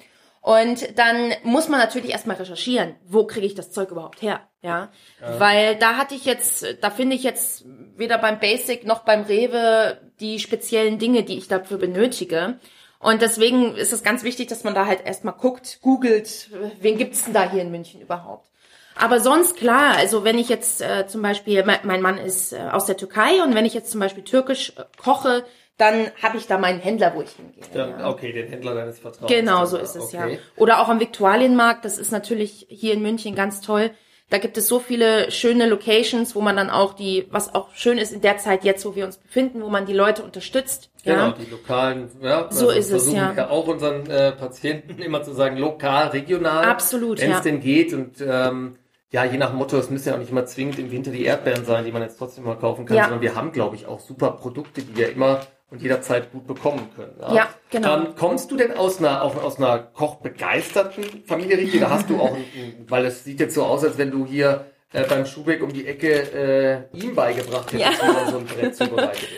Und 0.48 0.98
dann 0.98 1.34
muss 1.42 1.68
man 1.68 1.78
natürlich 1.78 2.10
erstmal 2.10 2.36
recherchieren, 2.36 2.94
wo 3.04 3.26
kriege 3.26 3.44
ich 3.44 3.54
das 3.54 3.70
Zeug 3.70 3.90
überhaupt 3.90 4.22
her, 4.22 4.48
ja? 4.62 4.88
ja? 5.20 5.38
Weil 5.38 5.76
da 5.76 5.98
hatte 5.98 6.14
ich 6.14 6.24
jetzt, 6.24 6.64
da 6.80 6.88
finde 6.88 7.16
ich 7.16 7.22
jetzt 7.22 7.66
weder 7.98 8.16
beim 8.16 8.40
Basic 8.40 8.86
noch 8.86 9.00
beim 9.00 9.24
Rewe 9.24 10.00
die 10.20 10.38
speziellen 10.38 10.98
Dinge, 10.98 11.22
die 11.22 11.36
ich 11.36 11.48
dafür 11.48 11.76
benötige. 11.76 12.58
Und 12.98 13.20
deswegen 13.20 13.76
ist 13.76 13.92
es 13.92 14.02
ganz 14.02 14.22
wichtig, 14.22 14.48
dass 14.48 14.64
man 14.64 14.74
da 14.74 14.86
halt 14.86 15.04
erstmal 15.04 15.34
guckt, 15.34 15.80
googelt, 15.82 16.48
wen 16.80 16.96
gibt's 16.96 17.24
denn 17.24 17.34
da 17.34 17.50
hier 17.50 17.60
in 17.60 17.70
München 17.70 18.00
überhaupt? 18.00 18.48
Aber 18.94 19.20
sonst 19.20 19.58
klar, 19.58 19.96
also 19.98 20.24
wenn 20.24 20.38
ich 20.38 20.48
jetzt 20.48 20.80
äh, 20.80 21.06
zum 21.06 21.20
Beispiel, 21.20 21.62
mein, 21.62 21.80
mein 21.82 22.00
Mann 22.00 22.16
ist 22.16 22.54
äh, 22.54 22.70
aus 22.72 22.86
der 22.86 22.96
Türkei 22.96 23.42
und 23.42 23.54
wenn 23.54 23.66
ich 23.66 23.74
jetzt 23.74 23.90
zum 23.90 24.00
Beispiel 24.00 24.24
türkisch 24.24 24.72
äh, 24.78 24.84
koche, 24.96 25.44
dann 25.78 26.10
habe 26.20 26.36
ich 26.36 26.46
da 26.48 26.58
meinen 26.58 26.80
Händler, 26.80 27.14
wo 27.14 27.22
ich 27.22 27.30
hingehe. 27.30 27.62
Ja, 27.72 27.88
ja. 27.88 28.10
Okay, 28.10 28.32
den 28.32 28.48
Händler 28.48 28.74
deines 28.74 28.98
Vertrauens. 28.98 29.32
Genau, 29.32 29.64
so 29.64 29.78
ist 29.78 29.94
es 29.94 30.12
okay. 30.12 30.34
ja. 30.34 30.38
Oder 30.56 30.80
auch 30.80 30.88
am 30.88 30.98
Viktualienmarkt, 30.98 31.84
das 31.84 31.98
ist 31.98 32.10
natürlich 32.10 32.66
hier 32.68 32.92
in 32.92 33.00
München 33.00 33.36
ganz 33.36 33.60
toll. 33.60 33.92
Da 34.28 34.36
gibt 34.38 34.58
es 34.58 34.68
so 34.68 34.78
viele 34.80 35.30
schöne 35.30 35.66
Locations, 35.66 36.34
wo 36.34 36.42
man 36.42 36.56
dann 36.56 36.68
auch 36.68 36.92
die, 36.92 37.26
was 37.30 37.54
auch 37.54 37.72
schön 37.74 37.96
ist 37.96 38.12
in 38.12 38.20
der 38.20 38.36
Zeit 38.36 38.62
jetzt, 38.64 38.84
wo 38.84 38.94
wir 38.94 39.06
uns 39.06 39.16
befinden, 39.16 39.62
wo 39.62 39.68
man 39.68 39.86
die 39.86 39.94
Leute 39.94 40.22
unterstützt. 40.22 40.90
Genau, 41.04 41.28
ja. 41.28 41.34
die 41.40 41.50
lokalen, 41.50 42.10
ja. 42.20 42.48
So 42.50 42.68
also 42.68 42.78
ist 42.78 42.90
es, 42.90 43.12
ja. 43.12 43.32
ja 43.34 43.48
auch 43.48 43.68
unseren 43.68 44.10
äh, 44.10 44.32
Patienten 44.32 44.98
immer 45.02 45.22
zu 45.22 45.32
sagen, 45.32 45.56
lokal, 45.56 46.08
regional. 46.08 46.64
Absolut, 46.64 47.20
Wenn 47.20 47.32
es 47.32 47.42
denn 47.42 47.60
geht 47.60 47.94
und 47.94 48.20
ähm, 48.20 48.76
ja, 49.10 49.24
je 49.24 49.38
nach 49.38 49.54
Motto, 49.54 49.78
es 49.78 49.88
müssen 49.88 50.08
ja 50.08 50.14
auch 50.16 50.18
nicht 50.18 50.30
immer 50.30 50.44
zwingend 50.44 50.78
im 50.78 50.90
Winter 50.90 51.10
die 51.10 51.24
Erdbeeren 51.24 51.64
sein, 51.64 51.86
die 51.86 51.92
man 51.92 52.02
jetzt 52.02 52.18
trotzdem 52.18 52.44
mal 52.44 52.58
kaufen 52.58 52.84
kann, 52.84 52.96
ja. 52.96 53.04
sondern 53.04 53.22
wir 53.22 53.34
haben, 53.34 53.52
glaube 53.52 53.76
ich, 53.76 53.86
auch 53.86 54.00
super 54.00 54.32
Produkte, 54.32 54.82
die 54.82 54.96
wir 54.96 55.10
immer 55.10 55.40
und 55.70 55.82
jederzeit 55.82 56.32
gut 56.32 56.46
bekommen 56.46 56.90
können. 56.96 57.14
Ja, 57.20 57.34
ja 57.34 57.48
genau. 57.70 57.96
Ähm, 57.96 58.14
kommst 58.16 58.50
du 58.50 58.56
denn 58.56 58.72
aus 58.76 58.98
einer, 58.98 59.22
auch 59.22 59.42
aus 59.42 59.58
einer 59.58 59.78
kochbegeisterten 59.78 61.24
Familie, 61.26 61.58
Ricky? 61.58 61.78
Da 61.78 61.90
hast 61.90 62.08
du 62.08 62.20
auch, 62.20 62.34
ein, 62.34 62.86
weil 62.88 63.04
es 63.06 63.24
sieht 63.24 63.40
jetzt 63.40 63.54
so 63.54 63.64
aus, 63.64 63.84
als 63.84 63.98
wenn 63.98 64.10
du 64.10 64.24
hier 64.24 64.66
äh, 64.92 65.04
beim 65.04 65.26
Schubeck 65.26 65.62
um 65.62 65.72
die 65.72 65.86
Ecke 65.86 66.88
äh, 66.92 66.98
ihm 66.98 67.14
beigebracht 67.14 67.72
hättest, 67.72 68.02
ja. 68.02 68.30
so 68.30 68.38
ein 68.38 68.46
Brett 68.46 68.74
zubereitet. 68.74 69.28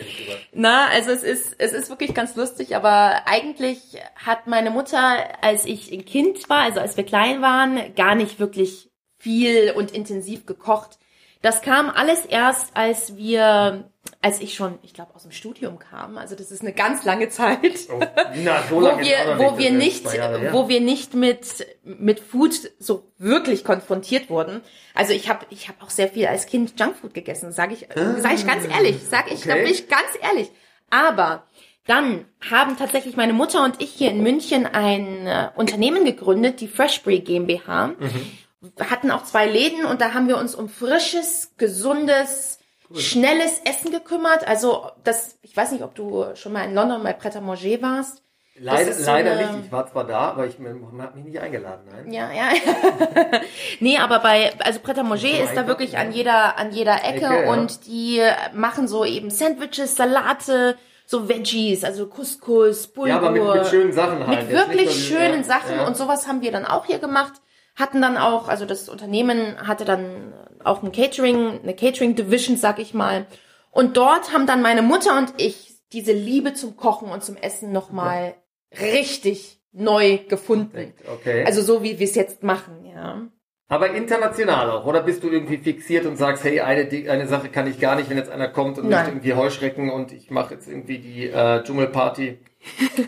Na, 0.53 0.87
also 0.87 1.11
es 1.11 1.23
ist, 1.23 1.55
es 1.57 1.73
ist 1.73 1.89
wirklich 1.89 2.13
ganz 2.13 2.35
lustig, 2.37 2.75
aber 2.75 3.27
eigentlich 3.27 3.97
hat 4.15 4.47
meine 4.47 4.69
Mutter, 4.69 5.27
als 5.41 5.65
ich 5.65 5.91
ein 5.91 6.05
Kind 6.05 6.49
war, 6.49 6.59
also 6.59 6.79
als 6.79 6.95
wir 6.95 7.03
klein 7.03 7.41
waren, 7.41 7.93
gar 7.95 8.15
nicht 8.15 8.39
wirklich 8.39 8.89
viel 9.17 9.73
und 9.75 9.91
intensiv 9.91 10.45
gekocht. 10.45 10.97
Das 11.41 11.61
kam 11.61 11.89
alles 11.89 12.25
erst, 12.25 12.77
als 12.77 13.17
wir, 13.17 13.90
als 14.21 14.39
ich 14.39 14.53
schon, 14.53 14.77
ich 14.81 14.93
glaube, 14.93 15.15
aus 15.15 15.23
dem 15.23 15.31
Studium 15.31 15.79
kam. 15.79 16.17
Also 16.17 16.35
das 16.35 16.51
ist 16.51 16.61
eine 16.61 16.73
ganz 16.73 17.03
lange 17.05 17.29
Zeit, 17.29 17.87
oh, 17.91 17.99
na, 18.43 18.63
so 18.69 18.79
lange 18.79 19.01
wo 19.01 19.05
wir, 19.05 19.37
wo 19.37 19.57
wir 19.57 19.71
nicht, 19.71 20.05
wo 20.51 20.69
wir 20.69 20.81
nicht 20.81 21.13
mit 21.13 21.67
mit 21.83 22.19
Food 22.19 22.53
so 22.79 23.11
wirklich 23.17 23.63
konfrontiert 23.63 24.29
wurden. 24.29 24.61
Also 24.93 25.13
ich 25.13 25.29
habe, 25.29 25.45
ich 25.49 25.67
habe 25.67 25.81
auch 25.83 25.89
sehr 25.89 26.07
viel 26.07 26.27
als 26.27 26.45
Kind 26.45 26.79
Junkfood 26.79 27.13
gegessen, 27.13 27.51
sage 27.51 27.73
ich, 27.73 27.91
ah, 27.91 28.19
sage 28.19 28.35
ich 28.35 28.47
ganz 28.47 28.67
ehrlich, 28.67 28.97
sage 29.03 29.33
ich, 29.33 29.41
okay. 29.41 29.49
da 29.49 29.55
bin 29.55 29.65
ich 29.67 29.87
ganz 29.87 30.09
ehrlich. 30.21 30.51
Aber 30.89 31.43
dann 31.85 32.25
haben 32.49 32.77
tatsächlich 32.77 33.15
meine 33.15 33.33
Mutter 33.33 33.63
und 33.63 33.81
ich 33.81 33.91
hier 33.91 34.11
in 34.11 34.21
München 34.21 34.65
ein 34.65 35.25
äh, 35.25 35.49
Unternehmen 35.55 36.05
gegründet, 36.05 36.61
die 36.61 36.67
Freshbury 36.67 37.19
GmbH. 37.19 37.87
Mhm 37.87 38.31
hatten 38.79 39.09
auch 39.09 39.23
zwei 39.23 39.47
Läden 39.47 39.85
und 39.85 40.01
da 40.01 40.13
haben 40.13 40.27
wir 40.27 40.37
uns 40.37 40.53
um 40.53 40.69
frisches, 40.69 41.53
gesundes, 41.57 42.59
cool. 42.93 42.99
schnelles 42.99 43.61
Essen 43.65 43.91
gekümmert. 43.91 44.47
Also 44.47 44.87
das, 45.03 45.37
ich 45.41 45.55
weiß 45.55 45.71
nicht, 45.71 45.83
ob 45.83 45.95
du 45.95 46.25
schon 46.35 46.53
mal 46.53 46.65
in 46.65 46.73
London 46.73 47.03
bei 47.03 47.13
Pret 47.13 47.35
à 47.35 47.41
Manger 47.41 47.81
warst. 47.81 48.23
Leider, 48.59 48.93
so 48.93 49.09
leider 49.09 49.31
eine, 49.31 49.51
nicht. 49.53 49.65
Ich 49.65 49.71
war 49.71 49.87
zwar 49.87 50.05
da, 50.05 50.19
aber 50.31 50.45
ich 50.45 50.55
habe 50.59 51.11
mich 51.15 51.25
nicht 51.25 51.39
eingeladen. 51.39 51.87
Nein. 51.89 52.11
Ja, 52.11 52.29
ja. 52.31 52.49
nee, 53.79 53.97
aber 53.97 54.19
bei 54.19 54.51
also 54.59 54.79
Pret 54.79 54.97
à 54.99 55.03
Manger 55.03 55.43
ist 55.43 55.55
da 55.55 55.67
wirklich 55.67 55.97
an 55.97 56.11
jeder 56.11 56.57
an 56.57 56.71
jeder 56.71 57.03
Ecke, 57.03 57.25
Ecke 57.25 57.49
und 57.49 57.71
ja. 57.71 57.77
die 57.85 58.21
machen 58.53 58.87
so 58.87 59.05
eben 59.05 59.31
Sandwiches, 59.31 59.95
Salate, 59.95 60.77
so 61.05 61.27
Veggies, 61.27 61.83
also 61.83 62.07
Couscous, 62.07 62.87
Bulgur. 62.87 63.09
Ja, 63.09 63.17
aber 63.17 63.31
mit, 63.31 63.43
mit 63.43 63.67
schönen 63.67 63.93
Sachen 63.93 64.27
halt. 64.27 64.47
Mit 64.47 64.49
wirklich 64.51 65.07
schönen 65.07 65.41
ja, 65.41 65.43
Sachen 65.43 65.77
ja. 65.77 65.87
und 65.87 65.97
sowas 65.97 66.27
haben 66.27 66.41
wir 66.41 66.51
dann 66.51 66.65
auch 66.65 66.85
hier 66.85 66.99
gemacht 66.99 67.33
hatten 67.75 68.01
dann 68.01 68.17
auch, 68.17 68.47
also 68.47 68.65
das 68.65 68.89
Unternehmen 68.89 69.67
hatte 69.67 69.85
dann 69.85 70.33
auch 70.63 70.83
ein 70.83 70.91
Catering, 70.91 71.61
eine 71.63 71.75
Catering 71.75 72.15
Division, 72.15 72.57
sag 72.57 72.79
ich 72.79 72.93
mal. 72.93 73.25
Und 73.71 73.97
dort 73.97 74.33
haben 74.33 74.45
dann 74.45 74.61
meine 74.61 74.81
Mutter 74.81 75.17
und 75.17 75.33
ich 75.37 75.71
diese 75.93 76.11
Liebe 76.13 76.53
zum 76.53 76.77
Kochen 76.77 77.09
und 77.09 77.23
zum 77.23 77.37
Essen 77.37 77.71
nochmal 77.71 78.35
ja. 78.71 78.79
richtig 78.79 79.61
neu 79.71 80.19
gefunden. 80.27 80.93
Okay. 81.11 81.43
Also 81.45 81.61
so 81.61 81.83
wie 81.83 81.99
wir 81.99 82.05
es 82.05 82.15
jetzt 82.15 82.43
machen, 82.43 82.85
ja. 82.85 83.27
Aber 83.67 83.91
international 83.91 84.69
auch, 84.69 84.85
oder 84.85 85.01
bist 85.01 85.23
du 85.23 85.29
irgendwie 85.29 85.57
fixiert 85.57 86.05
und 86.05 86.17
sagst, 86.17 86.43
hey, 86.43 86.59
eine, 86.59 86.89
eine 87.09 87.25
Sache 87.27 87.47
kann 87.47 87.67
ich 87.67 87.79
gar 87.79 87.95
nicht, 87.95 88.09
wenn 88.09 88.17
jetzt 88.17 88.29
einer 88.29 88.49
kommt 88.49 88.77
und 88.77 88.89
möchte 88.89 89.11
irgendwie 89.11 89.33
Heuschrecken 89.33 89.89
und 89.89 90.11
ich 90.11 90.29
mache 90.29 90.55
jetzt 90.55 90.67
irgendwie 90.67 90.99
die 90.99 91.27
äh, 91.27 91.63
Dschungelparty 91.63 92.39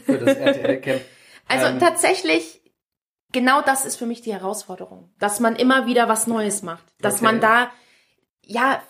für 0.05 0.17
das 0.19 0.37
RTL-Camp. 0.37 1.01
Also 1.49 1.65
ähm, 1.65 1.79
tatsächlich, 1.79 2.61
genau 3.33 3.61
das 3.61 3.83
ist 3.83 3.97
für 3.97 4.05
mich 4.05 4.21
die 4.21 4.33
Herausforderung, 4.33 5.11
dass 5.19 5.41
man 5.41 5.57
immer 5.57 5.85
wieder 5.85 6.07
was 6.07 6.27
Neues 6.27 6.61
macht, 6.61 6.85
dass 7.01 7.15
okay. 7.15 7.25
man 7.25 7.41
da 7.41 7.71
ja 8.45 8.81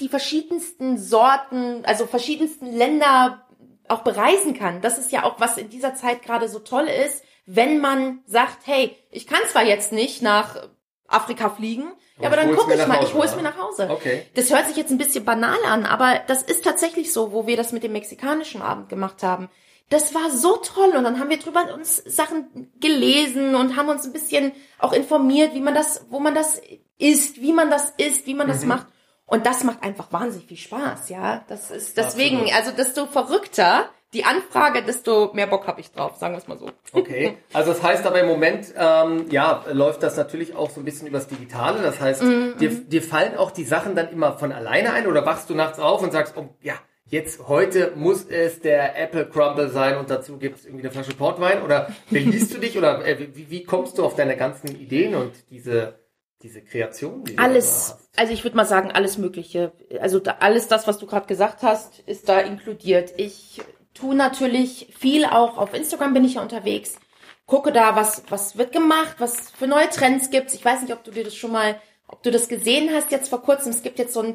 die 0.00 0.08
verschiedensten 0.08 0.98
Sorten, 0.98 1.84
also 1.84 2.06
verschiedensten 2.06 2.66
Länder 2.66 3.46
auch 3.88 4.00
bereisen 4.00 4.54
kann. 4.54 4.80
Das 4.80 4.98
ist 4.98 5.12
ja 5.12 5.24
auch 5.24 5.38
was 5.38 5.58
in 5.58 5.68
dieser 5.68 5.94
Zeit 5.94 6.22
gerade 6.22 6.48
so 6.48 6.58
toll 6.58 6.88
ist, 6.88 7.22
wenn 7.46 7.80
man 7.80 8.20
sagt, 8.26 8.66
hey, 8.66 8.96
ich 9.10 9.26
kann 9.26 9.40
zwar 9.50 9.64
jetzt 9.64 9.92
nicht 9.92 10.22
nach 10.22 10.68
Afrika 11.06 11.50
fliegen. 11.50 11.92
Ja, 12.18 12.28
aber 12.28 12.36
dann 12.36 12.54
gucke 12.54 12.74
ich 12.74 12.86
mal, 12.86 12.98
Hause, 12.98 13.08
ich 13.08 13.14
hole 13.14 13.26
es 13.26 13.36
mir 13.36 13.42
nach 13.42 13.58
Hause. 13.58 13.88
Okay. 13.90 14.22
Das 14.34 14.50
hört 14.50 14.66
sich 14.68 14.76
jetzt 14.76 14.90
ein 14.90 14.98
bisschen 14.98 15.24
banal 15.24 15.58
an, 15.66 15.84
aber 15.84 16.20
das 16.26 16.42
ist 16.42 16.64
tatsächlich 16.64 17.12
so, 17.12 17.32
wo 17.32 17.46
wir 17.46 17.56
das 17.56 17.72
mit 17.72 17.82
dem 17.82 17.92
mexikanischen 17.92 18.62
Abend 18.62 18.88
gemacht 18.88 19.22
haben. 19.22 19.50
Das 19.94 20.12
war 20.12 20.28
so 20.28 20.56
toll 20.56 20.96
und 20.96 21.04
dann 21.04 21.20
haben 21.20 21.30
wir 21.30 21.38
drüber 21.38 21.72
uns 21.72 21.98
Sachen 21.98 22.68
gelesen 22.80 23.54
und 23.54 23.76
haben 23.76 23.88
uns 23.88 24.04
ein 24.04 24.12
bisschen 24.12 24.50
auch 24.80 24.92
informiert, 24.92 25.54
wie 25.54 25.60
man 25.60 25.72
das, 25.72 26.06
wo 26.10 26.18
man 26.18 26.34
das 26.34 26.60
isst, 26.98 27.40
wie 27.40 27.52
man 27.52 27.70
das 27.70 27.90
isst, 27.96 28.26
wie 28.26 28.34
man 28.34 28.48
das 28.48 28.62
mhm. 28.62 28.70
macht. 28.70 28.86
Und 29.24 29.46
das 29.46 29.62
macht 29.62 29.84
einfach 29.84 30.12
wahnsinnig 30.12 30.48
viel 30.48 30.56
Spaß, 30.56 31.10
ja. 31.10 31.44
Das 31.46 31.70
ist 31.70 31.96
deswegen, 31.96 32.38
Absolut. 32.38 32.56
also 32.56 32.70
desto 32.72 33.06
verrückter 33.06 33.88
die 34.14 34.24
Anfrage, 34.24 34.82
desto 34.82 35.32
mehr 35.32 35.46
Bock 35.46 35.68
habe 35.68 35.80
ich 35.80 35.92
drauf, 35.92 36.16
sagen 36.16 36.34
wir 36.34 36.38
es 36.38 36.48
mal 36.48 36.58
so. 36.58 36.70
Okay, 36.92 37.38
also 37.52 37.72
das 37.72 37.80
heißt 37.80 38.04
aber 38.04 38.18
im 38.18 38.26
Moment, 38.26 38.74
ähm, 38.76 39.26
ja, 39.30 39.64
läuft 39.70 40.02
das 40.02 40.16
natürlich 40.16 40.56
auch 40.56 40.70
so 40.70 40.80
ein 40.80 40.84
bisschen 40.84 41.06
übers 41.06 41.28
Digitale. 41.28 41.82
Das 41.82 42.00
heißt, 42.00 42.20
mm 42.20 42.58
dir, 42.58 42.70
dir 42.70 43.02
fallen 43.02 43.36
auch 43.36 43.52
die 43.52 43.64
Sachen 43.64 43.94
dann 43.94 44.08
immer 44.08 44.38
von 44.38 44.50
alleine 44.50 44.92
ein 44.92 45.06
oder 45.06 45.24
wachst 45.24 45.50
du 45.50 45.54
nachts 45.54 45.78
auf 45.78 46.02
und 46.02 46.10
sagst, 46.10 46.36
oh 46.36 46.48
ja, 46.62 46.74
jetzt 47.06 47.48
heute 47.48 47.92
muss 47.96 48.24
es 48.24 48.60
der 48.60 49.00
Apple 49.00 49.26
Crumble 49.26 49.70
sein 49.70 49.96
und 49.96 50.10
dazu 50.10 50.38
gibt 50.38 50.58
es 50.58 50.64
irgendwie 50.64 50.84
eine 50.84 50.92
Flasche 50.92 51.14
Portwein 51.14 51.62
oder 51.62 51.94
beliest 52.10 52.54
du 52.54 52.58
dich 52.58 52.76
oder 52.78 53.06
äh, 53.06 53.28
wie, 53.34 53.50
wie 53.50 53.64
kommst 53.64 53.98
du 53.98 54.04
auf 54.04 54.14
deine 54.16 54.36
ganzen 54.36 54.68
Ideen 54.68 55.14
und 55.14 55.32
diese 55.50 56.04
diese 56.42 56.62
Kreation? 56.62 57.24
Die 57.24 57.38
alles, 57.38 57.96
also 58.16 58.32
ich 58.32 58.44
würde 58.44 58.56
mal 58.56 58.66
sagen, 58.66 58.90
alles 58.92 59.16
Mögliche. 59.16 59.72
Also 60.00 60.20
da, 60.20 60.36
alles 60.40 60.68
das, 60.68 60.86
was 60.86 60.98
du 60.98 61.06
gerade 61.06 61.26
gesagt 61.26 61.62
hast, 61.62 62.00
ist 62.00 62.28
da 62.28 62.38
inkludiert. 62.40 63.14
Ich 63.16 63.62
tue 63.94 64.14
natürlich 64.14 64.94
viel 64.98 65.24
auch 65.24 65.56
auf 65.56 65.72
Instagram 65.72 66.12
bin 66.12 66.24
ich 66.24 66.34
ja 66.34 66.42
unterwegs. 66.42 66.98
Gucke 67.46 67.72
da, 67.72 67.96
was, 67.96 68.24
was 68.28 68.58
wird 68.58 68.72
gemacht, 68.72 69.16
was 69.18 69.50
für 69.50 69.66
neue 69.66 69.88
Trends 69.88 70.30
gibt's. 70.30 70.54
Ich 70.54 70.64
weiß 70.64 70.82
nicht, 70.82 70.92
ob 70.92 71.02
du 71.02 71.10
dir 71.10 71.24
das 71.24 71.34
schon 71.34 71.52
mal, 71.52 71.80
ob 72.08 72.22
du 72.22 72.30
das 72.30 72.48
gesehen 72.48 72.90
hast 72.92 73.10
jetzt 73.10 73.30
vor 73.30 73.42
kurzem. 73.42 73.70
Es 73.70 73.82
gibt 73.82 73.98
jetzt 73.98 74.12
so 74.12 74.20
einen 74.20 74.34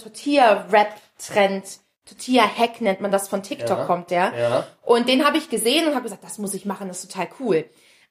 Tortilla-Rap-Trend. 2.09 2.59
Tortilla-Hack 2.59 2.81
nennt 2.81 3.01
man 3.01 3.11
das 3.11 3.27
von 3.27 3.43
TikTok, 3.43 3.77
ja, 3.77 3.85
kommt 3.85 4.11
der. 4.11 4.33
Ja. 4.37 4.67
Und 4.83 5.07
den 5.07 5.25
habe 5.25 5.37
ich 5.37 5.49
gesehen 5.49 5.87
und 5.87 5.93
habe 5.93 6.03
gesagt, 6.03 6.23
das 6.23 6.37
muss 6.37 6.53
ich 6.53 6.65
machen, 6.65 6.87
das 6.87 7.03
ist 7.03 7.11
total 7.11 7.29
cool. 7.39 7.65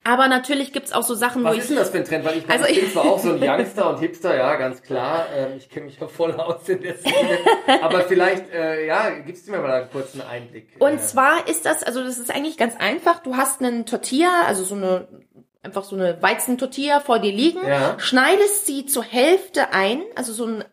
Aber 0.04 0.28
natürlich 0.28 0.72
gibt's 0.72 0.92
auch 0.92 1.02
so 1.02 1.14
Sachen, 1.14 1.42
Was 1.44 1.54
wo 1.54 1.58
ist 1.58 1.70
denn 1.70 1.76
das 1.76 1.90
für 1.90 1.98
ein 1.98 2.04
Trend? 2.04 2.24
Weil 2.24 2.38
ich, 2.38 2.46
meine, 2.46 2.60
also 2.60 2.72
ich 2.72 2.80
bin 2.80 2.90
zwar 2.90 3.04
auch 3.04 3.18
so 3.18 3.32
ein 3.32 3.42
Youngster 3.42 3.90
und 3.90 3.98
Hipster, 3.98 4.36
ja, 4.36 4.54
ganz 4.54 4.80
klar. 4.82 5.26
Ähm, 5.34 5.56
ich 5.56 5.68
kenne 5.68 5.86
mich 5.86 5.98
ja 5.98 6.06
voll 6.06 6.32
aus 6.32 6.68
in 6.68 6.80
der 6.80 6.96
Szene. 6.96 7.38
Aber 7.82 8.02
vielleicht, 8.02 8.50
äh, 8.52 8.86
ja, 8.86 9.10
gibst 9.26 9.46
du 9.46 9.52
mir 9.52 9.58
mal 9.58 9.72
einen 9.72 9.90
kurzen 9.90 10.22
Einblick. 10.22 10.76
Und 10.78 10.94
äh. 10.94 10.98
zwar 10.98 11.48
ist 11.48 11.66
das, 11.66 11.82
also 11.82 12.02
das 12.02 12.18
ist 12.18 12.34
eigentlich 12.34 12.56
ganz 12.56 12.74
einfach. 12.78 13.22
Du 13.22 13.36
hast 13.36 13.60
einen 13.60 13.86
Tortilla, 13.86 14.42
also 14.46 14.62
so 14.64 14.76
eine 14.76 15.08
einfach 15.62 15.84
so 15.84 15.96
eine 15.96 16.22
Weizentortilla 16.22 17.00
vor 17.00 17.18
dir 17.18 17.32
liegen, 17.32 17.66
ja. 17.66 17.98
schneidest 17.98 18.66
sie 18.66 18.86
zur 18.86 19.02
Hälfte 19.02 19.72
ein, 19.72 20.02
also 20.14 20.32
so 20.32 20.46
ein 20.46 20.64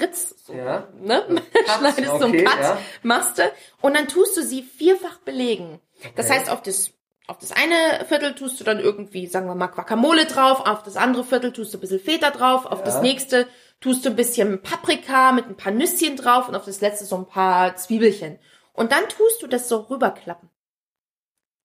Ritz, 0.00 0.34
so, 0.46 0.52
ja. 0.52 0.88
ne? 1.00 1.24
schneidest 1.78 1.98
okay, 1.98 2.18
so 2.18 2.24
einen 2.24 2.44
Cut, 2.44 2.60
ja. 2.60 2.78
machst 3.02 3.38
du, 3.38 3.42
und 3.80 3.96
dann 3.96 4.08
tust 4.08 4.36
du 4.36 4.42
sie 4.42 4.62
vierfach 4.62 5.18
belegen. 5.18 5.80
Okay. 6.00 6.12
Das 6.16 6.30
heißt, 6.30 6.50
auf 6.50 6.62
das 6.62 6.92
auf 7.28 7.38
das 7.38 7.52
eine 7.52 8.04
Viertel 8.06 8.34
tust 8.34 8.58
du 8.60 8.64
dann 8.64 8.80
irgendwie, 8.80 9.26
sagen 9.26 9.46
wir 9.46 9.54
mal, 9.54 9.68
Guacamole 9.68 10.26
drauf, 10.26 10.66
auf 10.66 10.82
das 10.82 10.96
andere 10.96 11.24
Viertel 11.24 11.52
tust 11.52 11.72
du 11.72 11.78
ein 11.78 11.80
bisschen 11.80 12.00
Feta 12.00 12.30
drauf, 12.30 12.66
auf 12.66 12.80
ja. 12.80 12.84
das 12.84 13.00
nächste 13.00 13.46
tust 13.80 14.04
du 14.04 14.10
ein 14.10 14.16
bisschen 14.16 14.60
Paprika 14.60 15.32
mit 15.32 15.46
ein 15.46 15.56
paar 15.56 15.72
Nüsschen 15.72 16.16
drauf 16.16 16.48
und 16.48 16.56
auf 16.56 16.64
das 16.64 16.80
letzte 16.80 17.04
so 17.04 17.16
ein 17.16 17.26
paar 17.26 17.76
Zwiebelchen. 17.76 18.38
Und 18.72 18.92
dann 18.92 19.08
tust 19.08 19.42
du 19.42 19.46
das 19.46 19.68
so 19.68 19.78
rüberklappen. 19.78 20.50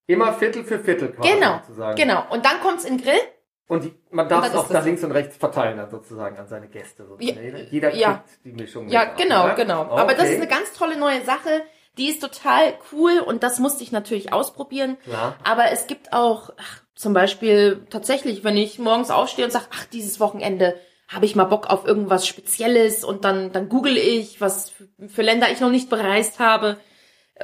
Immer 0.07 0.33
Viertel 0.33 0.63
für 0.63 0.79
Viertel 0.79 1.11
quasi. 1.11 1.29
Genau, 1.29 1.59
sozusagen. 1.59 1.95
genau. 1.95 2.23
Und 2.29 2.45
dann 2.45 2.59
kommt's 2.61 2.85
in 2.85 2.97
den 2.97 3.03
Grill. 3.03 3.19
Und 3.67 3.83
die, 3.83 3.93
man 4.11 4.29
darf 4.29 4.47
es 4.47 4.55
auch 4.55 4.69
nach 4.69 4.85
links 4.85 5.03
und 5.03 5.11
rechts 5.11 5.35
verteilen, 5.35 5.77
dann 5.77 5.89
sozusagen 5.89 6.37
an 6.37 6.47
seine 6.47 6.67
Gäste. 6.69 7.05
Ja, 7.19 7.33
Jeder 7.69 7.93
ja. 7.93 8.13
kriegt 8.13 8.45
die 8.45 8.53
Mischung. 8.53 8.87
Ja, 8.87 9.03
genau, 9.15 9.43
an, 9.43 9.55
genau. 9.55 9.87
Oh, 9.91 9.97
Aber 9.97 10.13
das 10.13 10.29
ist 10.29 10.37
eine 10.37 10.47
ganz 10.47 10.73
tolle 10.73 10.97
neue 10.97 11.21
Sache 11.23 11.63
die 11.97 12.09
ist 12.09 12.21
total 12.21 12.75
cool 12.91 13.19
und 13.19 13.43
das 13.43 13.59
musste 13.59 13.83
ich 13.83 13.91
natürlich 13.91 14.31
ausprobieren. 14.31 14.97
Ja. 15.05 15.35
Aber 15.43 15.71
es 15.71 15.87
gibt 15.87 16.13
auch 16.13 16.51
ach, 16.57 16.81
zum 16.95 17.13
Beispiel 17.13 17.85
tatsächlich, 17.89 18.43
wenn 18.43 18.57
ich 18.57 18.79
morgens 18.79 19.09
aufstehe 19.09 19.45
und 19.45 19.51
sage, 19.51 19.65
ach, 19.71 19.85
dieses 19.85 20.19
Wochenende 20.19 20.75
habe 21.07 21.25
ich 21.25 21.35
mal 21.35 21.45
Bock 21.45 21.67
auf 21.67 21.87
irgendwas 21.87 22.27
Spezielles 22.27 23.03
und 23.03 23.23
dann, 23.23 23.51
dann 23.51 23.69
google 23.69 23.97
ich, 23.97 24.41
was 24.41 24.73
für 25.07 25.21
Länder 25.21 25.49
ich 25.51 25.59
noch 25.59 25.69
nicht 25.69 25.89
bereist 25.89 26.39
habe 26.39 26.77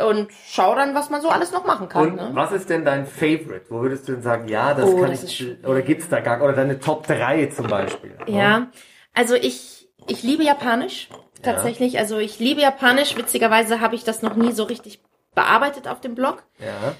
und 0.01 0.29
schau 0.47 0.75
dann, 0.75 0.95
was 0.95 1.09
man 1.09 1.21
so 1.21 1.29
alles 1.29 1.51
noch 1.51 1.65
machen 1.65 1.89
kann. 1.89 2.11
Und 2.11 2.15
ne? 2.15 2.31
was 2.33 2.51
ist 2.51 2.69
denn 2.69 2.83
dein 2.83 3.05
Favorite? 3.05 3.65
Wo 3.69 3.81
würdest 3.81 4.07
du 4.07 4.13
denn 4.13 4.21
sagen, 4.21 4.47
ja, 4.47 4.73
das 4.73 4.89
oh, 4.89 5.01
kann 5.01 5.11
das 5.11 5.23
ich, 5.23 5.63
oder 5.65 5.81
gibt's 5.81 6.09
da 6.09 6.19
gar, 6.19 6.41
oder 6.41 6.53
deine 6.53 6.79
Top 6.79 7.05
3 7.05 7.47
zum 7.47 7.67
Beispiel? 7.67 8.17
Ja, 8.27 8.71
also 9.13 9.35
ich, 9.35 9.89
ich 10.07 10.23
liebe 10.23 10.43
Japanisch 10.43 11.09
tatsächlich. 11.43 11.93
Ja. 11.93 11.99
Also 12.01 12.17
ich 12.17 12.39
liebe 12.39 12.61
Japanisch. 12.61 13.15
Witzigerweise 13.17 13.81
habe 13.81 13.95
ich 13.95 14.03
das 14.03 14.21
noch 14.21 14.35
nie 14.35 14.51
so 14.51 14.63
richtig 14.63 15.01
bearbeitet 15.35 15.87
auf 15.87 16.01
dem 16.01 16.15
Blog. 16.15 16.43
Ja. 16.59 16.95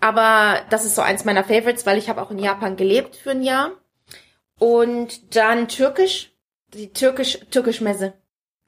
Aber 0.00 0.60
das 0.70 0.84
ist 0.84 0.96
so 0.96 1.02
eins 1.02 1.24
meiner 1.24 1.44
Favorites, 1.44 1.86
weil 1.86 1.98
ich 1.98 2.08
habe 2.08 2.20
auch 2.20 2.30
in 2.30 2.38
Japan 2.38 2.76
gelebt 2.76 3.16
für 3.16 3.30
ein 3.30 3.42
Jahr. 3.42 3.70
Und 4.58 5.34
dann 5.34 5.68
Türkisch, 5.68 6.32
die 6.74 6.92
Türkisch, 6.92 7.38
Türkisch 7.50 7.80
Messe. 7.80 8.12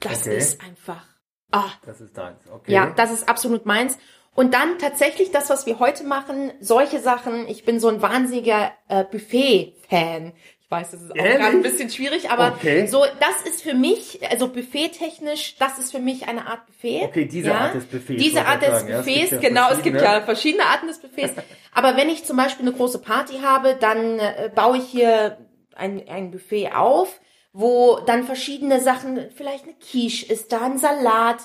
Das 0.01 0.23
okay. 0.23 0.37
ist 0.37 0.63
einfach. 0.63 1.05
Ah. 1.51 1.71
Das 1.85 2.01
ist 2.01 2.17
deins, 2.17 2.41
okay. 2.53 2.73
Ja, 2.73 2.93
das 2.97 3.13
ist 3.13 3.29
absolut 3.29 3.67
meins. 3.67 3.99
Und 4.35 4.53
dann 4.53 4.79
tatsächlich 4.79 5.31
das, 5.31 5.49
was 5.49 5.65
wir 5.65 5.79
heute 5.79 6.05
machen, 6.05 6.53
solche 6.61 7.01
Sachen. 7.01 7.49
Ich 7.49 7.65
bin 7.65 7.81
so 7.81 7.89
ein 7.89 8.03
wahnsinniger 8.03 8.73
äh, 8.89 9.05
Buffet-Fan. 9.05 10.35
Ich 10.67 10.71
weiß, 10.71 10.91
das 10.91 11.03
ist 11.03 11.13
auch 11.13 11.15
gerade 11.15 11.57
ein 11.57 11.63
bisschen 11.63 11.91
schwierig, 11.91 12.29
aber 12.29 12.55
okay. 12.57 12.89
so, 12.89 13.05
das 13.21 13.49
ist 13.49 13.63
für 13.63 13.75
mich, 13.75 14.19
also 14.29 14.49
buffettechnisch, 14.49 15.57
das 15.59 15.79
ist 15.79 15.93
für 15.93 16.01
mich 16.01 16.27
eine 16.27 16.49
Art 16.49 16.67
Buffet. 16.67 17.05
Okay, 17.05 17.25
diese 17.25 17.51
ja? 17.51 17.59
Art 17.59 17.75
des 17.77 17.85
Buffets. 17.85 18.21
Diese 18.21 18.45
Art 18.45 18.63
des 18.63 18.81
sagen. 18.81 18.93
Buffets, 18.93 19.31
ja, 19.31 19.39
genau, 19.39 19.71
es 19.71 19.83
gibt 19.83 20.01
ja 20.01 20.23
verschiedene 20.23 20.65
Arten 20.65 20.89
des 20.89 20.99
Buffets. 20.99 21.35
aber 21.73 21.97
wenn 21.97 22.09
ich 22.09 22.25
zum 22.25 22.37
Beispiel 22.37 22.67
eine 22.67 22.77
große 22.77 22.99
Party 22.99 23.39
habe, 23.43 23.77
dann 23.79 24.19
äh, 24.19 24.51
baue 24.53 24.79
ich 24.79 24.85
hier 24.89 25.39
ein, 25.77 26.03
ein 26.09 26.33
Buffet 26.33 26.73
auf, 26.73 27.21
wo 27.59 28.01
dann 28.05 28.25
verschiedene 28.25 28.81
Sachen, 28.81 29.31
vielleicht 29.35 29.65
eine 29.65 29.73
Quiche 29.75 30.31
ist 30.31 30.53
da, 30.53 30.61
ein 30.61 30.77
Salat, 30.77 31.39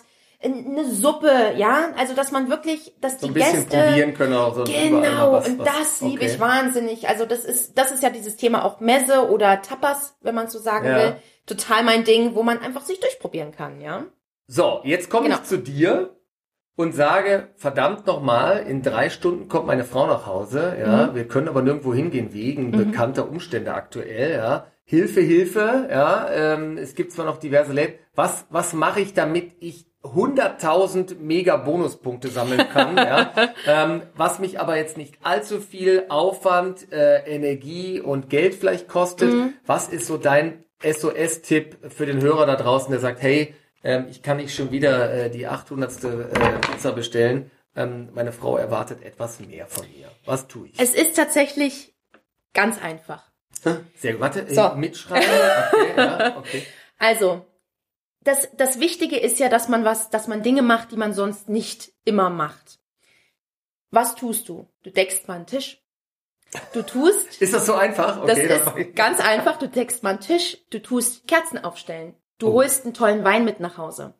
eine 0.43 0.85
Suppe, 0.85 1.53
ja, 1.55 1.93
also 1.97 2.13
dass 2.13 2.33
man 2.33 2.49
wirklich, 2.49 2.93
dass 2.99 3.21
so 3.21 3.27
die 3.27 3.33
Gäste 3.33 3.77
probieren 3.77 4.13
können 4.13 4.33
auch 4.33 4.55
so 4.55 4.63
genau 4.65 5.33
was, 5.33 5.47
und 5.47 5.59
das 5.59 6.01
liebe 6.01 6.23
okay. 6.23 6.31
ich 6.33 6.39
wahnsinnig. 6.39 7.07
Also 7.07 7.25
das 7.25 7.45
ist 7.45 7.77
das 7.77 7.91
ist 7.91 8.03
ja 8.03 8.09
dieses 8.09 8.35
Thema 8.35 8.65
auch 8.65 8.81
Messe 8.81 9.29
oder 9.29 9.61
Tapas, 9.61 10.17
wenn 10.21 10.35
man 10.35 10.49
so 10.49 10.59
sagen 10.59 10.87
ja. 10.87 10.95
will, 10.97 11.15
total 11.45 11.83
mein 11.83 12.03
Ding, 12.03 12.35
wo 12.35 12.43
man 12.43 12.59
einfach 12.59 12.81
sich 12.81 12.99
durchprobieren 12.99 13.51
kann, 13.51 13.79
ja. 13.79 14.03
So, 14.47 14.81
jetzt 14.83 15.09
komme 15.09 15.27
genau. 15.27 15.37
ich 15.37 15.43
zu 15.43 15.59
dir 15.59 16.17
und 16.75 16.93
sage, 16.93 17.49
verdammt 17.55 18.05
nochmal, 18.05 18.65
in 18.67 18.81
drei 18.81 19.09
Stunden 19.09 19.47
kommt 19.47 19.67
meine 19.67 19.85
Frau 19.85 20.07
nach 20.07 20.25
Hause, 20.25 20.75
ja, 20.77 21.07
mhm. 21.07 21.15
wir 21.15 21.27
können 21.27 21.47
aber 21.47 21.61
nirgendwo 21.61 21.93
hingehen 21.93 22.33
wegen 22.33 22.71
mhm. 22.71 22.91
bekannter 22.91 23.29
Umstände 23.29 23.73
aktuell, 23.73 24.31
ja. 24.31 24.70
Hilfe, 24.83 25.21
Hilfe, 25.21 25.87
ja, 25.89 26.29
ähm, 26.29 26.77
es 26.77 26.95
gibt 26.95 27.11
zwar 27.13 27.25
noch 27.25 27.37
diverse 27.37 27.71
Läden. 27.71 27.95
Was, 28.13 28.45
was 28.49 28.73
mache 28.73 28.99
ich, 28.99 29.13
damit 29.13 29.53
ich 29.59 29.85
100.000 30.03 31.17
mega 31.19 31.57
Bonuspunkte 31.57 32.29
sammeln 32.29 32.67
kann, 32.69 32.97
ja, 32.97 33.31
ähm, 33.67 34.01
was 34.15 34.39
mich 34.39 34.59
aber 34.59 34.75
jetzt 34.75 34.97
nicht 34.97 35.15
allzu 35.21 35.61
viel 35.61 36.05
Aufwand, 36.09 36.91
äh, 36.91 37.19
Energie 37.19 38.01
und 38.01 38.29
Geld 38.29 38.55
vielleicht 38.55 38.87
kostet. 38.87 39.31
Mhm. 39.31 39.53
Was 39.65 39.87
ist 39.89 40.07
so 40.07 40.17
dein 40.17 40.65
SOS-Tipp 40.83 41.77
für 41.89 42.05
den 42.05 42.21
Hörer 42.21 42.45
da 42.45 42.55
draußen, 42.55 42.89
der 42.89 42.99
sagt, 42.99 43.21
hey, 43.21 43.53
ähm, 43.83 44.07
ich 44.09 44.21
kann 44.21 44.37
nicht 44.37 44.55
schon 44.55 44.71
wieder 44.71 45.13
äh, 45.13 45.29
die 45.29 45.47
800. 45.47 46.03
Äh, 46.03 46.09
Pizza 46.71 46.91
bestellen. 46.91 47.51
Ähm, 47.75 48.09
meine 48.13 48.31
Frau 48.31 48.57
erwartet 48.57 49.03
etwas 49.03 49.39
mehr 49.39 49.67
von 49.67 49.85
mir. 49.95 50.09
Was 50.25 50.47
tue 50.47 50.67
ich? 50.67 50.79
Es 50.79 50.93
ist 50.93 51.15
tatsächlich 51.15 51.95
ganz 52.53 52.81
einfach. 52.81 53.30
Sehr 53.95 54.13
gut. 54.13 54.21
Warte, 54.21 54.53
so. 54.53 54.75
mitschreiben. 54.75 55.29
Okay, 55.29 55.93
ja, 55.97 56.37
okay. 56.37 56.65
Also, 56.97 57.45
das, 58.23 58.49
das 58.55 58.79
Wichtige 58.79 59.17
ist 59.17 59.39
ja, 59.39 59.49
dass 59.49 59.67
man 59.67 59.83
was, 59.85 60.09
dass 60.09 60.27
man 60.27 60.43
Dinge 60.43 60.61
macht, 60.61 60.91
die 60.91 60.97
man 60.97 61.13
sonst 61.13 61.49
nicht 61.49 61.91
immer 62.05 62.29
macht. 62.29 62.79
Was 63.89 64.15
tust 64.15 64.49
du? 64.49 64.67
Du 64.83 64.89
deckst 64.89 65.27
mal 65.27 65.35
einen 65.35 65.47
Tisch. 65.47 65.81
Du 66.73 66.81
tust. 66.81 67.41
Ist 67.41 67.53
das 67.53 67.65
so 67.65 67.73
einfach? 67.73 68.23
Okay, 68.23 68.47
das 68.47 68.75
ist 68.75 68.95
ganz 68.95 69.19
einfach. 69.19 69.57
Du 69.57 69.69
deckst 69.69 70.03
mal 70.03 70.11
einen 70.11 70.19
Tisch, 70.19 70.57
du 70.69 70.81
tust 70.81 71.27
Kerzen 71.27 71.63
aufstellen. 71.63 72.15
Du 72.39 72.49
oh. 72.49 72.53
holst 72.53 72.83
einen 72.83 72.93
tollen 72.93 73.23
Wein 73.23 73.45
mit 73.45 73.59
nach 73.59 73.77
Hause. 73.77 74.15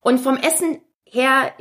Und 0.00 0.20
vom 0.20 0.36
Essen 0.36 0.80
her 1.04 1.52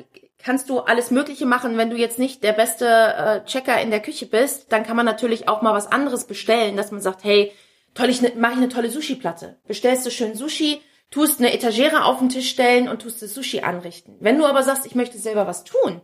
kannst 0.43 0.69
du 0.69 0.79
alles 0.79 1.11
Mögliche 1.11 1.45
machen. 1.45 1.77
Wenn 1.77 1.89
du 1.89 1.97
jetzt 1.97 2.19
nicht 2.19 2.43
der 2.43 2.53
beste 2.53 2.85
äh, 2.85 3.45
Checker 3.45 3.81
in 3.81 3.91
der 3.91 4.01
Küche 4.01 4.25
bist, 4.25 4.71
dann 4.71 4.83
kann 4.83 4.95
man 4.95 5.05
natürlich 5.05 5.47
auch 5.47 5.61
mal 5.61 5.73
was 5.73 5.91
anderes 5.91 6.25
bestellen, 6.25 6.77
dass 6.77 6.91
man 6.91 7.01
sagt, 7.01 7.23
hey, 7.23 7.51
toll, 7.93 8.09
ich 8.09 8.21
ne, 8.21 8.31
mache 8.35 8.53
ich 8.53 8.57
eine 8.57 8.69
tolle 8.69 8.89
Sushi-Platte. 8.89 9.59
Bestellst 9.67 10.05
du 10.05 10.11
schön 10.11 10.35
Sushi, 10.35 10.81
tust 11.09 11.39
eine 11.39 11.53
Etagere 11.53 12.05
auf 12.05 12.19
den 12.19 12.29
Tisch 12.29 12.49
stellen 12.49 12.87
und 12.87 13.01
tust 13.01 13.21
das 13.21 13.33
Sushi 13.33 13.61
anrichten. 13.61 14.17
Wenn 14.19 14.37
du 14.37 14.45
aber 14.45 14.63
sagst, 14.63 14.85
ich 14.85 14.95
möchte 14.95 15.17
selber 15.17 15.47
was 15.47 15.63
tun, 15.63 16.01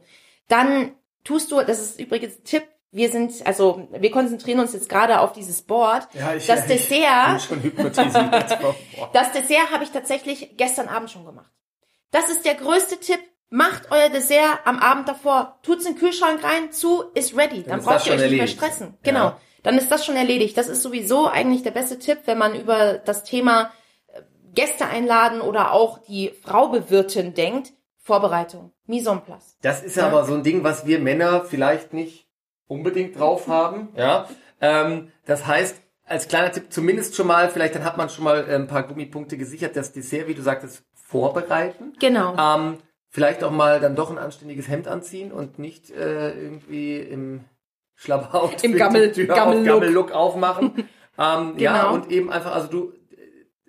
dann 0.47 0.93
tust 1.23 1.51
du, 1.51 1.61
das 1.61 1.81
ist 1.81 1.99
übrigens 1.99 2.37
ein 2.37 2.43
Tipp, 2.43 2.63
wir 2.91 3.09
sind, 3.11 3.45
also 3.45 3.87
wir 3.91 4.11
konzentrieren 4.11 4.59
uns 4.59 4.73
jetzt 4.73 4.89
gerade 4.89 5.19
auf 5.19 5.33
dieses 5.33 5.61
Board. 5.61 6.07
Ja, 6.13 6.33
ich, 6.33 6.47
das 6.47 6.67
Dessert, 6.67 7.37
ich 7.37 7.49
bin 7.49 7.59
schon 7.59 7.63
hypnotisiert. 7.63 8.59
das 9.13 9.31
Dessert 9.33 9.71
habe 9.71 9.83
ich 9.83 9.91
tatsächlich 9.91 10.55
gestern 10.57 10.87
Abend 10.87 11.11
schon 11.11 11.25
gemacht. 11.25 11.51
Das 12.11 12.29
ist 12.29 12.45
der 12.45 12.55
größte 12.55 12.99
Tipp. 12.99 13.19
Macht 13.49 13.91
euer 13.91 14.09
Dessert 14.09 14.59
am 14.65 14.79
Abend 14.79 15.07
davor, 15.07 15.57
tut's 15.63 15.85
in 15.85 15.93
den 15.93 15.99
Kühlschrank 15.99 16.43
rein, 16.43 16.71
zu, 16.71 17.05
ist 17.13 17.35
ready. 17.37 17.63
Dann, 17.63 17.79
Dann 17.79 17.83
braucht 17.83 18.05
ihr 18.07 18.13
euch 18.13 18.21
erledigt. 18.21 18.31
nicht 18.41 18.61
mehr 18.61 18.69
stressen. 18.69 18.97
Genau. 19.03 19.23
Ja. 19.25 19.37
Dann 19.63 19.77
ist 19.77 19.89
das 19.89 20.05
schon 20.05 20.15
erledigt. 20.15 20.57
Das 20.57 20.67
ist 20.67 20.81
sowieso 20.81 21.27
eigentlich 21.27 21.63
der 21.63 21.71
beste 21.71 21.97
Tipp, 21.97 22.19
wenn 22.25 22.37
man 22.37 22.59
über 22.59 22.93
das 22.97 23.23
Thema 23.23 23.71
äh, 24.07 24.21
Gäste 24.53 24.85
einladen 24.87 25.41
oder 25.41 25.71
auch 25.71 25.99
die 25.99 26.33
Frau 26.43 26.69
bewirten 26.69 27.33
denkt. 27.33 27.73
Vorbereitung, 27.97 28.71
Mise 28.85 29.09
en 29.09 29.21
place. 29.21 29.57
Das 29.61 29.83
ist 29.83 29.97
ja. 29.97 30.07
aber 30.07 30.23
so 30.23 30.33
ein 30.33 30.43
Ding, 30.43 30.63
was 30.63 30.85
wir 30.85 30.99
Männer 30.99 31.43
vielleicht 31.43 31.93
nicht 31.93 32.27
unbedingt 32.67 33.19
drauf 33.19 33.47
haben. 33.47 33.89
Ja, 33.95 34.27
ähm, 34.61 35.11
das 35.25 35.45
heißt, 35.45 35.81
als 36.05 36.27
kleiner 36.27 36.51
Tipp 36.51 36.67
zumindest 36.71 37.15
schon 37.15 37.27
mal, 37.27 37.49
vielleicht 37.49 37.75
dann 37.75 37.83
hat 37.83 37.97
man 37.97 38.09
schon 38.09 38.23
mal 38.23 38.47
äh, 38.49 38.55
ein 38.55 38.67
paar 38.67 38.83
Gummipunkte 38.83 39.37
gesichert, 39.37 39.75
das 39.75 39.91
Dessert, 39.91 40.27
wie 40.27 40.33
du 40.33 40.41
sagtest, 40.41 40.83
vorbereiten. 40.93 41.93
Genau. 41.99 42.35
Ähm, 42.37 42.77
vielleicht 43.09 43.43
auch 43.43 43.51
mal 43.51 43.79
dann 43.79 43.95
doch 43.95 44.11
ein 44.11 44.17
anständiges 44.17 44.67
Hemd 44.67 44.87
anziehen 44.87 45.31
und 45.31 45.59
nicht 45.59 45.91
äh, 45.91 46.31
irgendwie 46.31 46.97
im 46.97 47.45
Schlabbhaut 47.95 48.63
im 48.63 48.75
Gammel, 48.75 49.11
Gammel, 49.11 49.63
Gammel 49.63 49.89
Look 49.91 50.11
aufmachen. 50.11 50.71
ähm, 51.17 51.55
genau. 51.55 51.57
Ja, 51.57 51.89
und 51.89 52.11
eben 52.11 52.31
einfach, 52.31 52.53
also 52.53 52.67
du, 52.67 52.93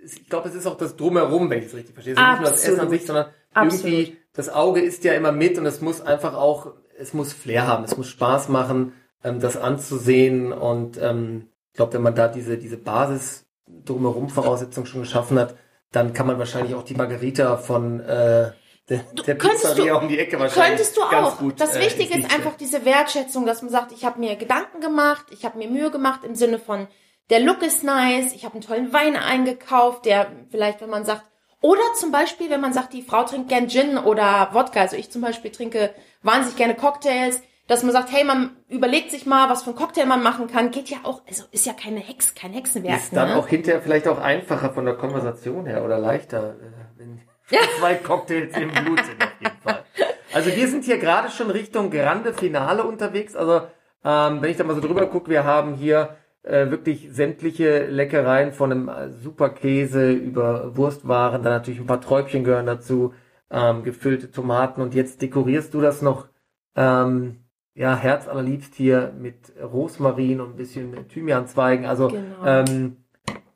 ich 0.05 0.29
glaube, 0.29 0.49
es 0.49 0.55
ist 0.55 0.67
auch 0.67 0.77
das 0.77 0.97
Drumherum, 0.97 1.49
wenn 1.51 1.61
ich 1.61 1.67
es 1.67 1.75
richtig 1.75 1.95
verstehe. 1.95 2.15
Es 2.15 2.21
ist 2.21 2.27
nicht 2.27 2.41
nur 2.41 2.51
das 2.51 2.65
Essen 2.65 2.81
an 2.81 2.91
sich, 2.91 3.07
sondern 3.07 3.27
Absolut. 3.55 3.85
irgendwie 3.85 4.17
das 4.35 4.49
Auge 4.49 4.81
ist 4.81 5.03
ja 5.05 5.15
immer 5.15 5.33
mit 5.33 5.59
und 5.59 5.67
es 5.67 5.81
muss 5.81 6.01
einfach 6.01 6.35
auch, 6.35 6.75
es 6.99 7.15
muss 7.15 7.33
Flair 7.33 7.67
haben, 7.67 7.85
es 7.85 7.97
muss 7.97 8.09
Spaß 8.09 8.49
machen, 8.49 8.93
ähm, 9.25 9.41
das 9.41 9.57
anzusehen 9.57 10.53
und 10.53 10.97
ähm, 11.01 11.49
ich 11.71 11.77
glaube, 11.77 11.95
wenn 11.95 12.03
man 12.03 12.15
da 12.15 12.29
diese, 12.29 12.59
diese 12.59 12.77
Basis 12.77 13.47
drumherum 13.67 14.29
Voraussetzung 14.29 14.87
schon 14.87 15.03
geschaffen 15.03 15.39
hat, 15.39 15.57
dann 15.91 16.13
kann 16.13 16.27
man 16.27 16.39
wahrscheinlich 16.39 16.75
auch 16.75 16.83
die 16.83 16.95
Margarita 16.95 17.57
von 17.57 18.01
äh, 18.01 18.53
der, 18.89 19.05
der 19.27 19.35
Pizzeria 19.35 19.95
du, 19.95 20.01
um 20.01 20.09
die 20.09 20.19
Ecke 20.19 20.39
wahrscheinlich 20.39 20.79
Könntest 20.79 20.97
du 20.97 21.03
auch. 21.03 21.39
Gut, 21.39 21.61
das 21.61 21.77
äh, 21.77 21.81
Wichtige 21.81 22.19
ist 22.19 22.35
einfach 22.35 22.57
diese 22.57 22.85
Wertschätzung, 22.85 23.45
dass 23.45 23.63
man 23.63 23.71
sagt, 23.71 23.93
ich 23.93 24.05
habe 24.05 24.19
mir 24.19 24.37
Gedanken 24.37 24.81
gemacht, 24.81 25.27
ich 25.31 25.45
habe 25.45 25.59
mir 25.59 25.69
Mühe 25.69 25.91
gemacht 25.91 26.21
im 26.25 26.35
Sinne 26.35 26.59
von, 26.59 26.89
der 27.31 27.41
Look 27.41 27.63
ist 27.63 27.85
nice, 27.85 28.33
ich 28.33 28.45
habe 28.45 28.55
einen 28.55 28.63
tollen 28.63 28.93
Wein 28.93 29.17
eingekauft, 29.17 30.07
der 30.07 30.33
vielleicht, 30.51 30.81
wenn 30.81 30.89
man 30.89 31.05
sagt, 31.05 31.25
oder 31.61 31.83
zum 31.99 32.13
Beispiel, 32.13 32.51
wenn 32.51 32.61
man 32.61 32.73
sagt, 32.73 32.93
die 32.93 33.03
Frau 33.03 33.25
trinkt 33.25 33.49
gern 33.49 33.69
Gin 33.69 33.99
oder 33.99 34.51
Wodka, 34.53 34.81
also 34.81 34.97
ich 34.97 35.11
zum 35.11 35.23
Beispiel 35.23 35.51
trinke 35.51 35.93
wahnsinnig 36.23 36.57
gerne 36.57 36.75
Cocktails, 36.75 37.43
dass 37.67 37.83
man 37.83 37.93
sagt, 37.93 38.11
hey, 38.13 38.25
man 38.25 38.57
überlegt 38.69 39.11
sich 39.11 39.27
mal, 39.27 39.51
was 39.51 39.65
für 39.65 39.71
ein 39.71 39.77
Cocktail 39.77 40.07
man 40.07 40.23
machen 40.23 40.47
kann, 40.47 40.71
geht 40.71 40.89
ja 40.89 40.99
auch, 41.03 41.23
also 41.29 41.45
ist 41.51 41.67
ja 41.67 41.75
keine 41.75 42.01
Hex, 42.01 42.35
kein 42.35 42.53
Hexenwerk. 42.53 42.99
Ist 42.99 43.15
dann 43.15 43.31
ne? 43.31 43.37
auch 43.37 43.49
hinterher 43.49 43.83
vielleicht 43.83 44.09
auch 44.09 44.19
einfacher 44.19 44.71
von 44.71 44.87
der 44.87 44.95
Konversation 44.95 45.67
her 45.67 45.85
oder 45.85 45.99
leichter, 45.99 46.55
äh, 46.55 47.05
ja. 47.51 47.61
zwei 47.79 47.95
Cocktails 47.95 48.57
im 48.57 48.71
Blut 48.71 49.05
sind 49.05 49.23
auf 49.23 49.33
jeden 49.41 49.61
Fall. 49.63 49.85
Also 50.33 50.55
wir 50.55 50.69
sind 50.69 50.85
hier 50.85 50.99
gerade 50.99 51.31
schon 51.31 51.51
Richtung 51.51 51.91
Grande 51.91 52.33
Finale 52.33 52.85
unterwegs. 52.85 53.35
Also 53.35 53.63
ähm, 54.05 54.43
wenn 54.43 54.51
ich 54.51 54.57
da 54.57 54.65
mal 54.65 54.75
so 54.75 54.81
drüber 54.81 55.07
gucke, 55.07 55.31
wir 55.31 55.45
haben 55.45 55.75
hier 55.75 56.17
äh, 56.43 56.71
wirklich 56.71 57.09
sämtliche 57.11 57.87
Leckereien 57.87 58.53
von 58.53 58.73
einem 58.73 58.89
äh, 58.89 59.11
super 59.11 59.51
Käse 59.51 60.13
über 60.13 60.77
Wurstwaren, 60.77 61.43
dann 61.43 61.53
natürlich 61.53 61.81
ein 61.81 61.87
paar 61.87 62.01
Träubchen 62.01 62.45
gehören 62.45 62.67
dazu, 62.67 63.15
ähm, 63.51 63.83
gefüllte 63.83 64.31
Tomaten 64.31 64.81
und 64.81 64.95
jetzt 64.95 65.23
dekorierst 65.23 65.75
du 65.75 65.81
das 65.81 66.03
noch 66.03 66.29
ähm, 66.77 67.45
ja 67.75 67.97
herzallerliebst 67.97 68.75
hier 68.75 69.13
mit 69.19 69.53
Rosmarin 69.61 70.41
und 70.41 70.51
ein 70.51 70.57
bisschen 70.57 71.09
Thymianzweigen. 71.09 71.87
Also 71.87 72.09
genau. 72.09 72.45
ähm, 72.45 72.97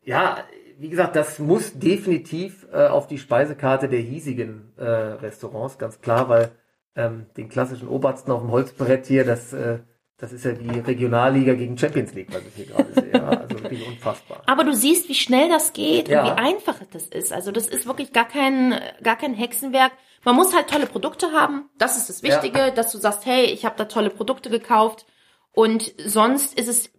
ja, 0.03 0.39
wie 0.83 0.89
gesagt, 0.89 1.15
das 1.15 1.39
muss 1.39 1.79
definitiv 1.79 2.67
äh, 2.73 2.89
auf 2.89 3.07
die 3.07 3.19
Speisekarte 3.19 3.89
der 3.89 4.01
hiesigen 4.01 4.73
äh, 4.77 4.85
Restaurants, 4.85 5.79
ganz 5.79 6.01
klar, 6.01 6.29
weil 6.29 6.51
ähm, 6.97 7.27
den 7.37 7.49
klassischen 7.49 7.87
Obersten 7.87 8.33
auf 8.33 8.41
dem 8.41 8.51
Holzbrett 8.51 9.07
hier, 9.07 9.25
das, 9.25 9.53
äh, 9.53 9.79
das 10.19 10.33
ist 10.33 10.45
ja 10.45 10.51
die 10.51 10.81
Regionalliga 10.81 11.55
gegen 11.55 11.79
Champions 11.79 12.15
League, 12.15 12.35
was 12.35 12.43
ich 12.49 12.55
hier 12.57 12.67
gerade 12.67 12.93
sehe. 12.95 13.13
Also 13.23 13.63
wirklich 13.63 13.87
unfassbar. 13.87 14.43
Aber 14.47 14.65
du 14.65 14.75
siehst, 14.75 15.09
wie 15.09 15.15
schnell 15.15 15.49
das 15.49 15.73
geht 15.73 16.09
ja. 16.09 16.21
und 16.21 16.27
wie 16.27 16.41
einfach 16.41 16.75
das 16.93 17.07
ist. 17.07 17.33
Also 17.33 17.53
das 17.53 17.69
ist 17.69 17.87
wirklich 17.87 18.13
gar 18.13 18.27
kein, 18.27 18.75
gar 19.05 19.17
kein 19.17 19.35
Hexenwerk. 19.35 19.93
Man 20.25 20.35
muss 20.35 20.53
halt 20.53 20.69
tolle 20.69 20.87
Produkte 20.87 21.31
haben. 21.31 21.71
Das 21.79 21.97
ist 21.97 22.09
das 22.09 22.25
Wichtige, 22.25 22.59
ja. 22.59 22.71
dass 22.71 22.91
du 22.91 22.99
sagst, 22.99 23.25
hey, 23.25 23.45
ich 23.45 23.65
habe 23.65 23.77
da 23.79 23.85
tolle 23.85 24.11
Produkte 24.11 24.51
gekauft. 24.51 25.07
Und 25.53 25.93
sonst 26.05 26.59
ist 26.59 26.69
es 26.69 26.91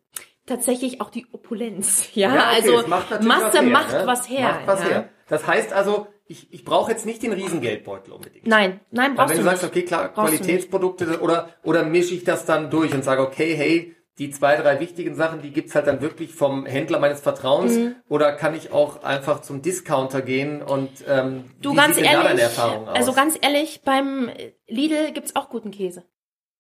tatsächlich 0.46 1.02
auch 1.02 1.10
die 1.10 1.26
Opulenz. 1.32 2.10
Ja, 2.14 2.34
ja 2.34 2.52
okay, 2.52 2.76
also 2.76 2.88
macht 2.88 3.24
Masse 3.24 3.60
her, 3.60 3.62
macht 3.64 3.92
ne? 3.92 4.04
was 4.06 4.30
her. 4.30 4.42
Macht 4.42 4.68
was 4.68 4.80
ja. 4.82 4.88
her. 4.88 5.10
Das 5.28 5.48
heißt 5.48 5.74
also, 5.74 6.08
ich, 6.28 6.54
ich 6.54 6.64
brauche 6.64 6.92
jetzt 6.92 7.06
nicht 7.06 7.24
den 7.24 7.34
Riesengeldbeutel 7.34 8.14
unbedingt. 8.14 8.48
Nein, 8.48 8.80
nein, 8.92 9.16
brauchst 9.16 9.20
Aber 9.20 9.30
wenn 9.32 9.38
du, 9.38 9.44
sagst, 9.44 9.64
okay, 9.64 9.84
klar, 9.84 10.10
brauchst 10.14 10.34
Qualitätsprodukte 10.34 11.22
oder 11.22 11.50
oder 11.64 11.84
mische 11.84 12.14
ich 12.14 12.24
das 12.24 12.46
dann 12.46 12.70
durch 12.70 12.94
und 12.94 13.04
sage, 13.04 13.22
okay, 13.22 13.56
hey, 13.56 13.96
die 14.20 14.30
zwei, 14.30 14.56
drei 14.56 14.80
wichtigen 14.80 15.16
Sachen, 15.16 15.42
die 15.42 15.52
gibt's 15.52 15.74
halt 15.74 15.88
dann 15.88 16.02
wirklich 16.02 16.36
vom 16.36 16.66
Händler 16.66 17.00
meines 17.00 17.20
Vertrauens 17.20 17.76
mhm. 17.76 17.96
oder 18.08 18.32
kann 18.34 18.54
ich 18.54 18.72
auch 18.72 19.04
einfach 19.04 19.42
zum 19.42 19.62
Discounter 19.62 20.22
gehen 20.22 20.62
und 20.62 20.90
ähm, 21.08 21.46
du 21.62 21.72
wie 21.72 21.76
ganz 21.76 21.96
sieht 21.96 22.06
ehrlich, 22.06 22.22
da 22.22 22.28
deine 22.30 22.42
Erfahrung 22.42 22.88
aus? 22.88 22.96
Also 22.96 23.14
ganz 23.14 23.38
ehrlich, 23.42 23.82
beim 23.84 24.30
Lidl 24.68 25.12
gibt's 25.14 25.36
auch 25.36 25.50
guten 25.50 25.72
Käse. 25.72 26.04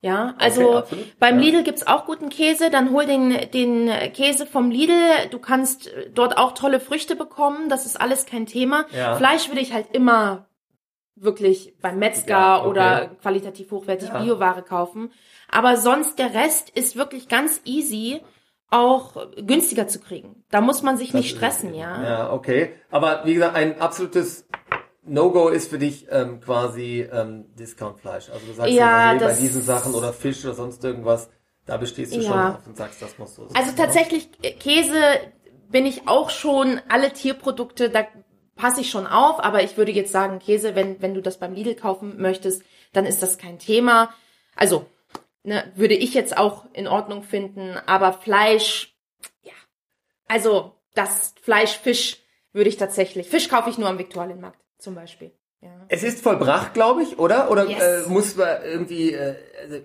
Ja, 0.04 0.36
also 0.38 0.80
okay, 0.80 1.06
beim 1.18 1.40
ja. 1.40 1.46
Lidl 1.46 1.64
gibt's 1.64 1.88
auch 1.88 2.06
guten 2.06 2.28
Käse, 2.28 2.70
dann 2.70 2.92
hol 2.92 3.06
den, 3.06 3.50
den 3.52 3.90
Käse 4.12 4.46
vom 4.46 4.70
Lidl. 4.70 5.00
Du 5.32 5.40
kannst 5.40 5.90
dort 6.14 6.38
auch 6.38 6.52
tolle 6.52 6.82
Früchte 6.82 7.16
bekommen, 7.16 7.70
das 7.70 7.86
ist 7.86 8.02
alles 8.02 8.26
kein 8.26 8.46
Thema. 8.46 8.86
Ja. 8.92 9.16
Fleisch 9.16 9.48
würde 9.48 9.62
ich 9.62 9.72
halt 9.72 9.88
immer 9.94 10.48
wirklich 11.16 11.76
beim 11.82 12.00
Metzger 12.00 12.32
ja, 12.32 12.60
okay. 12.60 12.70
oder 12.70 13.12
qualitativ 13.22 13.72
hochwertig 13.72 14.10
Bioware 14.10 14.62
kaufen. 14.62 15.14
Aber 15.50 15.78
sonst 15.78 16.20
der 16.20 16.34
Rest 16.34 16.70
ist 16.70 16.98
wirklich 16.98 17.30
ganz 17.30 17.62
easy 17.64 18.20
auch 18.70 19.28
günstiger 19.38 19.88
zu 19.88 20.02
kriegen. 20.02 20.44
Da 20.50 20.60
muss 20.60 20.82
man 20.82 20.98
sich 20.98 21.12
das 21.12 21.22
nicht 21.22 21.38
stressen, 21.38 21.74
ja. 21.76 22.04
Ja, 22.04 22.34
okay. 22.34 22.74
Aber 22.92 23.22
wie 23.24 23.36
gesagt, 23.36 23.56
ein 23.56 23.80
absolutes 23.80 24.50
No-Go 25.06 25.50
ist 25.50 25.70
für 25.70 25.80
dich 25.80 26.08
ähm, 26.10 26.40
quasi 26.40 27.08
ähm, 27.12 27.46
Discount-Fleisch. 27.56 28.30
Also 28.30 28.46
du 28.48 28.54
sagst 28.54 28.74
ja, 28.74 29.12
hey, 29.12 29.20
bei 29.20 29.34
diesen 29.34 29.62
Sachen 29.62 29.94
oder 29.94 30.14
Fisch 30.14 30.44
oder 30.46 30.54
sonst 30.54 30.84
irgendwas, 30.84 31.30
da 31.66 31.78
bestehst 31.78 32.16
du 32.16 32.20
ja. 32.20 32.30
schon 32.30 32.40
auf 32.40 32.68
und 32.68 32.78
sagst, 32.78 33.02
das 33.02 33.18
muss 33.18 33.36
so 33.36 33.48
sein. 33.48 33.56
Also 33.56 33.76
tatsächlich, 33.76 34.30
äh, 34.42 34.52
Käse 34.52 35.02
bin 35.70 35.86
ich 35.86 36.08
auch 36.08 36.30
schon, 36.30 36.80
alle 36.88 37.12
Tierprodukte, 37.12 37.90
da 37.90 38.06
passe 38.56 38.82
ich 38.82 38.90
schon 38.90 39.08
auf, 39.08 39.44
aber 39.44 39.64
ich 39.64 39.76
würde 39.76 39.92
jetzt 39.92 40.12
sagen, 40.12 40.40
Käse, 40.40 40.76
wenn, 40.76 41.02
wenn 41.02 41.14
du 41.14 41.22
das 41.22 41.38
beim 41.38 41.54
Lidl 41.54 41.76
kaufen 41.76 42.22
möchtest, 42.22 42.64
dann 42.94 43.06
ist 43.06 43.22
das 43.22 43.38
kein 43.38 43.60
Thema. 43.60 44.14
Also, 44.56 44.86
ne, 45.44 45.72
würde 45.76 45.96
ich 45.96 46.14
jetzt 46.14 46.38
auch 46.38 46.66
in 46.74 46.88
Ordnung 46.88 47.24
finden, 47.24 47.76
aber 47.88 48.14
Fleisch, 48.14 48.96
ja. 49.42 49.54
Also, 50.28 50.76
das 50.94 51.34
Fleisch, 51.42 51.78
Fisch 51.78 52.20
würde 52.54 52.70
ich 52.70 52.78
tatsächlich, 52.78 53.28
Fisch 53.28 53.50
kaufe 53.50 53.70
ich 53.70 53.78
nur 53.80 53.90
am 53.90 53.98
Viktualienmarkt 53.98 54.63
zum 54.84 54.96
Beispiel. 54.96 55.32
Ja. 55.62 55.70
Es 55.88 56.04
ist 56.04 56.22
vollbracht, 56.22 56.74
glaube 56.74 57.04
ich, 57.04 57.18
oder? 57.18 57.50
Oder 57.50 57.66
yes. 57.70 58.06
äh, 58.06 58.10
muss 58.10 58.36
man 58.36 58.50
irgendwie, 58.66 59.14
äh, 59.14 59.36
also, 59.62 59.78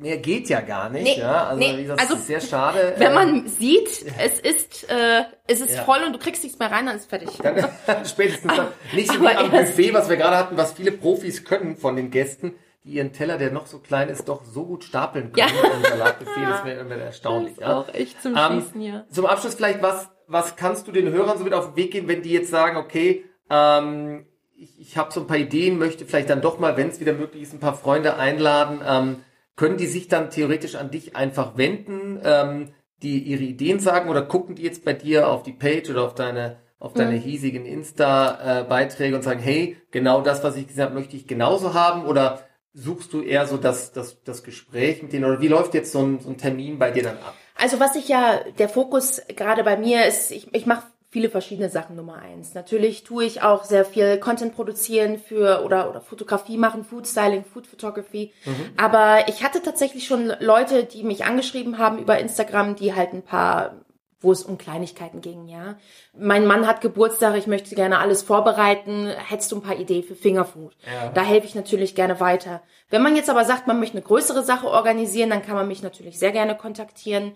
mehr 0.00 0.16
geht 0.16 0.48
ja 0.48 0.60
gar 0.62 0.90
nicht, 0.90 1.04
nee, 1.04 1.20
ja? 1.20 1.46
Also, 1.46 1.60
nee. 1.60 1.78
wie 1.78 1.82
gesagt, 1.82 2.00
also, 2.00 2.14
ist 2.14 2.26
sehr 2.26 2.40
schade. 2.40 2.94
Wenn 2.98 3.14
man 3.14 3.46
sieht, 3.46 4.04
es 4.18 4.40
ist, 4.40 4.90
äh, 4.90 5.22
es 5.46 5.60
ist 5.60 5.76
ja. 5.76 5.84
voll 5.84 6.00
und 6.04 6.12
du 6.12 6.18
kriegst 6.18 6.42
nichts 6.42 6.58
mehr 6.58 6.72
rein, 6.72 6.86
dann 6.86 6.96
ist 6.96 7.08
fertig. 7.08 7.28
Dann, 7.40 7.56
spätestens 8.04 8.52
dann. 8.56 8.66
Nicht 8.92 9.12
so 9.12 9.20
wie 9.20 9.28
am 9.28 9.52
Buffet, 9.52 9.94
was 9.94 10.08
wir 10.08 10.16
gerade 10.16 10.36
hatten, 10.36 10.56
was 10.56 10.72
viele 10.72 10.90
Profis 10.90 11.44
können 11.44 11.76
von 11.76 11.94
den 11.94 12.10
Gästen, 12.10 12.56
die 12.82 12.94
ihren 12.94 13.12
Teller, 13.12 13.38
der 13.38 13.52
noch 13.52 13.66
so 13.66 13.78
klein 13.78 14.08
ist, 14.08 14.28
doch 14.28 14.44
so 14.44 14.66
gut 14.66 14.82
stapeln 14.82 15.32
können. 15.32 15.52
Ja. 15.54 15.70
Im 15.72 15.82
Salatbuffet, 15.84 16.48
das 16.48 16.64
wäre 16.64 16.80
immer 16.80 16.96
erstaunlich. 16.96 17.54
Das 17.54 17.62
ist 17.62 17.68
ja. 17.68 17.78
auch 17.78 17.94
echt 17.94 18.20
zum 18.20 18.36
ähm, 18.36 18.60
Schießen, 18.60 18.80
ja. 18.80 19.04
Zum 19.08 19.26
Abschluss 19.26 19.54
vielleicht, 19.54 19.82
was, 19.82 20.10
was 20.26 20.56
kannst 20.56 20.88
du 20.88 20.90
den 20.90 21.12
Hörern 21.12 21.38
so 21.38 21.44
mit 21.44 21.54
auf 21.54 21.66
den 21.66 21.76
Weg 21.76 21.92
geben, 21.92 22.08
wenn 22.08 22.22
die 22.22 22.32
jetzt 22.32 22.50
sagen, 22.50 22.76
okay, 22.76 23.24
ähm, 23.48 24.26
ich, 24.62 24.80
ich 24.80 24.96
habe 24.96 25.12
so 25.12 25.20
ein 25.20 25.26
paar 25.26 25.38
Ideen, 25.38 25.78
möchte 25.78 26.04
vielleicht 26.06 26.30
dann 26.30 26.40
doch 26.40 26.58
mal, 26.58 26.76
wenn 26.76 26.88
es 26.88 27.00
wieder 27.00 27.12
möglich 27.12 27.42
ist, 27.42 27.52
ein 27.52 27.60
paar 27.60 27.76
Freunde 27.76 28.16
einladen. 28.16 28.80
Ähm, 28.86 29.16
können 29.56 29.76
die 29.76 29.86
sich 29.86 30.08
dann 30.08 30.30
theoretisch 30.30 30.76
an 30.76 30.90
dich 30.90 31.16
einfach 31.16 31.56
wenden? 31.56 32.20
Ähm, 32.24 32.72
die 33.02 33.18
ihre 33.18 33.42
Ideen 33.42 33.80
sagen 33.80 34.08
oder 34.08 34.22
gucken 34.22 34.54
die 34.54 34.62
jetzt 34.62 34.84
bei 34.84 34.92
dir 34.92 35.28
auf 35.28 35.42
die 35.42 35.52
Page 35.52 35.90
oder 35.90 36.04
auf 36.04 36.14
deine 36.14 36.56
auf 36.78 36.94
deine 36.94 37.12
mhm. 37.12 37.20
hiesigen 37.20 37.64
Insta-Beiträge 37.64 39.14
und 39.14 39.22
sagen, 39.22 39.38
hey, 39.38 39.76
genau 39.92 40.20
das, 40.20 40.42
was 40.42 40.56
ich 40.56 40.66
gesagt 40.66 40.90
habe, 40.90 40.98
möchte 40.98 41.14
ich 41.14 41.28
genauso 41.28 41.74
haben 41.74 42.06
oder 42.06 42.40
suchst 42.74 43.12
du 43.12 43.22
eher 43.22 43.46
so 43.46 43.56
das, 43.56 43.92
das, 43.92 44.20
das 44.24 44.42
Gespräch 44.42 45.00
mit 45.00 45.12
denen 45.12 45.24
oder 45.24 45.40
wie 45.40 45.46
läuft 45.46 45.74
jetzt 45.74 45.92
so 45.92 46.00
ein, 46.00 46.18
so 46.18 46.30
ein 46.30 46.38
Termin 46.38 46.80
bei 46.80 46.90
dir 46.90 47.04
dann 47.04 47.18
ab? 47.18 47.34
Also 47.54 47.78
was 47.78 47.94
ich 47.94 48.08
ja, 48.08 48.40
der 48.58 48.68
Fokus 48.68 49.22
gerade 49.28 49.62
bei 49.62 49.76
mir 49.76 50.06
ist, 50.06 50.32
ich, 50.32 50.52
ich 50.52 50.66
mache 50.66 50.82
viele 51.12 51.28
verschiedene 51.28 51.68
Sachen 51.68 51.94
Nummer 51.94 52.16
eins. 52.16 52.54
Natürlich 52.54 53.04
tue 53.04 53.24
ich 53.24 53.42
auch 53.42 53.64
sehr 53.64 53.84
viel 53.84 54.16
Content 54.16 54.54
produzieren 54.54 55.18
für 55.18 55.62
oder 55.62 55.90
oder 55.90 56.00
Fotografie 56.00 56.56
machen, 56.56 56.84
Food 56.84 57.06
Styling, 57.06 57.44
Food 57.44 57.66
Photography. 57.66 58.32
Mhm. 58.46 58.70
Aber 58.78 59.28
ich 59.28 59.44
hatte 59.44 59.62
tatsächlich 59.62 60.06
schon 60.06 60.32
Leute, 60.40 60.84
die 60.84 61.04
mich 61.04 61.26
angeschrieben 61.26 61.76
haben 61.76 61.98
über 61.98 62.18
Instagram, 62.18 62.76
die 62.76 62.94
halt 62.94 63.12
ein 63.12 63.22
paar 63.22 63.76
wo 64.24 64.30
es 64.30 64.44
um 64.44 64.56
Kleinigkeiten 64.56 65.20
ging, 65.20 65.48
ja. 65.48 65.74
Mein 66.16 66.46
Mann 66.46 66.68
hat 66.68 66.80
Geburtstag, 66.80 67.36
ich 67.36 67.48
möchte 67.48 67.74
gerne 67.74 67.98
alles 67.98 68.22
vorbereiten. 68.22 69.08
Hättest 69.08 69.50
du 69.50 69.56
ein 69.56 69.62
paar 69.62 69.76
Ideen 69.76 70.04
für 70.04 70.14
Fingerfood? 70.14 70.76
Ja. 70.86 71.08
Da 71.08 71.22
helfe 71.22 71.48
ich 71.48 71.56
natürlich 71.56 71.96
gerne 71.96 72.20
weiter. 72.20 72.62
Wenn 72.88 73.02
man 73.02 73.16
jetzt 73.16 73.28
aber 73.28 73.44
sagt, 73.44 73.66
man 73.66 73.80
möchte 73.80 73.96
eine 73.96 74.06
größere 74.06 74.44
Sache 74.44 74.68
organisieren, 74.68 75.30
dann 75.30 75.42
kann 75.42 75.56
man 75.56 75.66
mich 75.66 75.82
natürlich 75.82 76.20
sehr 76.20 76.30
gerne 76.30 76.56
kontaktieren. 76.56 77.32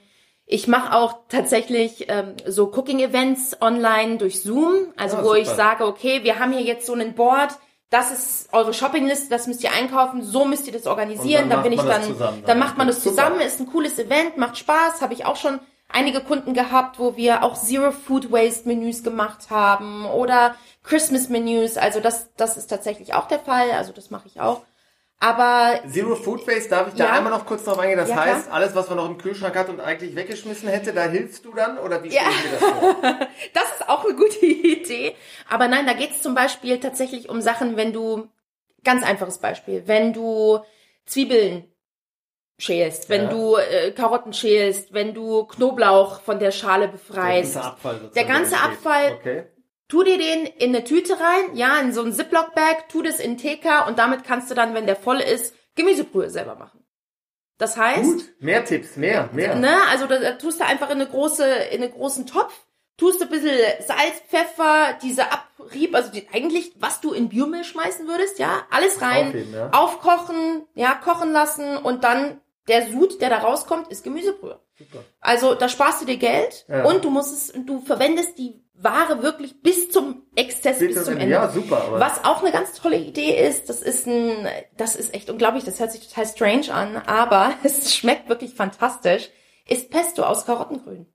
Ich 0.49 0.69
mache 0.69 0.97
auch 0.97 1.19
tatsächlich 1.29 2.07
ähm, 2.09 2.35
so 2.47 2.71
Cooking-Events 2.71 3.61
online 3.61 4.17
durch 4.19 4.43
Zoom, 4.43 4.93
also 4.97 5.19
oh, 5.19 5.23
wo 5.23 5.29
super. 5.29 5.39
ich 5.39 5.49
sage, 5.49 5.87
okay, 5.87 6.23
wir 6.23 6.39
haben 6.39 6.53
hier 6.53 6.63
jetzt 6.63 6.87
so 6.87 6.95
ein 6.95 7.15
Board, 7.15 7.51
das 7.91 8.13
ist 8.13 8.49
eure 8.53 8.73
Shoppingliste, 8.73 9.29
das 9.29 9.49
müsst 9.49 9.65
ihr 9.65 9.73
einkaufen, 9.73 10.23
so 10.23 10.45
müsst 10.45 10.67
ihr 10.67 10.73
das 10.73 10.87
organisieren. 10.87 11.49
Dann, 11.49 11.51
dann 11.51 11.63
bin 11.63 11.73
ich 11.73 11.81
dann, 11.81 12.03
zusammen, 12.03 12.39
dann, 12.39 12.45
dann 12.47 12.59
macht 12.59 12.79
man 12.79 12.87
das 12.87 13.03
zusammen, 13.03 13.41
ist 13.41 13.61
ein 13.61 13.67
cooles 13.67 13.99
Event, 13.99 14.37
macht 14.37 14.57
Spaß, 14.59 15.01
habe 15.01 15.15
ich 15.15 15.25
auch 15.25 15.37
schon 15.37 15.59
einige 15.89 16.21
Kunden 16.21 16.55
gehabt, 16.55 16.99
wo 16.99 17.17
wir 17.17 17.43
auch 17.43 17.55
Zero 17.55 17.91
Food 17.91 18.31
Waste 18.31 18.69
Menüs 18.69 19.03
gemacht 19.03 19.51
haben 19.51 20.07
oder 20.07 20.55
Christmas 20.83 21.29
Menüs. 21.29 21.77
Also 21.77 22.01
das, 22.01 22.31
das 22.37 22.57
ist 22.57 22.69
tatsächlich 22.69 23.15
auch 23.15 23.29
der 23.29 23.41
Fall. 23.41 23.71
Also 23.73 23.93
das 23.93 24.11
mache 24.11 24.29
ich 24.29 24.41
auch. 24.41 24.63
Aber 25.19 25.81
Zero 25.91 26.15
Food 26.15 26.47
Waste, 26.47 26.69
darf 26.69 26.89
ich 26.89 26.95
da 26.95 27.11
einmal 27.11 27.33
noch 27.33 27.47
kurz 27.47 27.65
drauf 27.65 27.79
eingehen? 27.79 27.97
Das 27.97 28.11
ja, 28.11 28.17
heißt, 28.17 28.51
alles, 28.51 28.75
was 28.75 28.89
man 28.89 28.99
noch 28.99 29.09
im 29.09 29.17
Kühlschrank 29.17 29.57
hat 29.57 29.71
und 29.71 29.81
eigentlich 29.81 30.15
weggeschmissen 30.15 30.69
hätte, 30.69 30.93
da 30.93 31.05
hilfst 31.05 31.45
du 31.45 31.55
dann? 31.55 31.79
Oder 31.79 32.03
wie 32.05 32.11
stelle 32.11 32.25
ja. 32.25 32.31
ich 32.31 32.45
mir 32.45 32.51
das 32.53 32.61
vor? 32.61 33.29
das 33.55 33.65
ist 33.73 33.89
auch 33.89 34.05
eine 34.05 34.15
gute 34.15 34.45
Idee. 34.47 35.17
Aber 35.49 35.69
nein, 35.69 35.87
da 35.87 35.95
geht 35.95 36.11
es 36.11 36.23
zum 36.23 36.35
Beispiel 36.35 36.79
tatsächlich 36.81 37.31
um 37.31 37.41
Sachen, 37.41 37.77
wenn 37.77 37.95
du, 37.95 38.29
ganz 38.85 39.05
einfaches 39.05 39.39
Beispiel, 39.39 39.85
wenn 39.87 40.13
du 40.13 40.61
Zwiebeln 41.07 41.65
schälst, 42.59 43.09
wenn 43.09 43.25
ja. 43.25 43.31
du 43.31 43.57
äh, 43.57 43.93
Karotten 43.93 44.35
schälst, 44.35 44.93
wenn 44.93 45.15
du 45.15 45.45
Knoblauch 45.45 46.21
von 46.21 46.39
der 46.39 46.51
Schale 46.51 46.89
befreist. 46.89 47.55
Der 47.55 47.63
ganze 47.63 47.73
Abfall. 47.73 48.11
Der 48.15 48.25
ganze 48.25 48.57
Abfall. 48.59 49.13
Okay. 49.19 49.45
Tu 49.89 50.03
dir 50.03 50.19
den 50.19 50.47
in 50.47 50.75
eine 50.75 50.85
Tüte 50.85 51.15
rein, 51.15 51.55
ja, 51.55 51.79
in 51.79 51.93
so 51.93 52.03
ein 52.03 52.13
Ziploc-Bag, 52.13 52.89
tu 52.89 53.03
das 53.03 53.21
in 53.21 53.39
TK 53.39 53.87
und 53.87 53.99
damit 53.99 54.25
kannst 54.25 54.51
du 54.51 54.55
dann, 54.55 54.75
wenn 54.75 54.87
der 54.87 54.97
voll 54.97 55.21
ist, 55.21 55.55
Gemüsebrühe 55.77 56.29
selber 56.29 56.57
machen. 56.57 56.85
Das 57.59 57.77
heißt. 57.77 58.03
Gut, 58.03 58.35
mehr 58.41 58.65
Tipps, 58.65 58.97
mehr, 58.97 59.31
mehr. 59.33 59.55
Ne, 59.55 59.77
also 59.89 60.07
da, 60.07 60.19
da 60.19 60.33
tust 60.33 60.61
du 60.61 60.65
einfach 60.65 60.91
in 60.91 61.01
eine 61.01 61.09
große, 61.09 61.45
in 61.45 61.83
einen 61.83 61.93
großen 61.93 62.27
Topf, 62.27 62.53
tust 62.97 63.21
du 63.21 63.25
ein 63.25 63.31
bisschen 63.31 63.57
Salz, 63.81 64.21
Pfeffer, 64.29 64.99
diese 65.03 65.31
Abrieb, 65.31 65.95
also 65.95 66.11
die, 66.11 66.27
eigentlich, 66.33 66.73
was 66.79 67.01
du 67.01 67.13
in 67.13 67.29
Biomüll 67.29 67.65
schmeißen 67.65 68.07
würdest, 68.09 68.39
ja, 68.39 68.67
alles 68.71 69.01
rein, 69.01 69.29
Aufheben, 69.29 69.55
ja. 69.55 69.71
aufkochen, 69.71 70.67
ja, 70.75 70.95
kochen 70.95 71.33
lassen 71.33 71.77
und 71.77 72.05
dann 72.05 72.41
der 72.69 72.89
Sud, 72.89 73.21
der 73.21 73.31
da 73.31 73.39
rauskommt, 73.39 73.89
ist 73.89 74.03
Gemüsebrühe. 74.03 74.61
Super. 74.77 75.05
Also 75.21 75.55
da 75.55 75.69
sparst 75.69 76.03
du 76.03 76.07
dir 76.07 76.19
Geld 76.19 76.67
ja. 76.69 76.85
und 76.85 77.05
du 77.05 77.11
musst 77.11 77.33
es, 77.33 77.65
du 77.65 77.81
verwendest 77.81 78.37
die 78.39 78.66
Ware 78.79 79.23
wirklich 79.23 79.63
bis 79.63 79.91
zum 79.91 80.23
Exzess, 80.35 80.79
bis, 80.79 80.95
bis 80.95 81.05
zum 81.05 81.17
Ende. 81.17 81.35
Ja, 81.35 81.49
super. 81.49 81.83
Aber 81.87 82.01
Was 82.01 82.25
auch 82.25 82.43
eine 82.43 82.53
ganz 82.53 82.75
tolle 82.75 82.99
Idee 82.99 83.47
ist, 83.47 83.69
das 83.69 83.81
ist 83.83 84.07
ein, 84.07 84.49
das 84.77 84.97
ist 84.97 85.15
echt 85.15 85.31
unglaublich, 85.31 85.65
das 85.65 85.81
hört 85.81 85.93
sich 85.93 86.07
total 86.07 86.27
strange 86.27 86.73
an, 86.73 86.97
aber 86.97 87.55
es 87.63 87.95
schmeckt 87.95 88.29
wirklich 88.29 88.55
fantastisch, 88.55 89.31
ist 89.67 89.91
Pesto 89.91 90.23
aus 90.23 90.47
Karottengrün. 90.47 91.07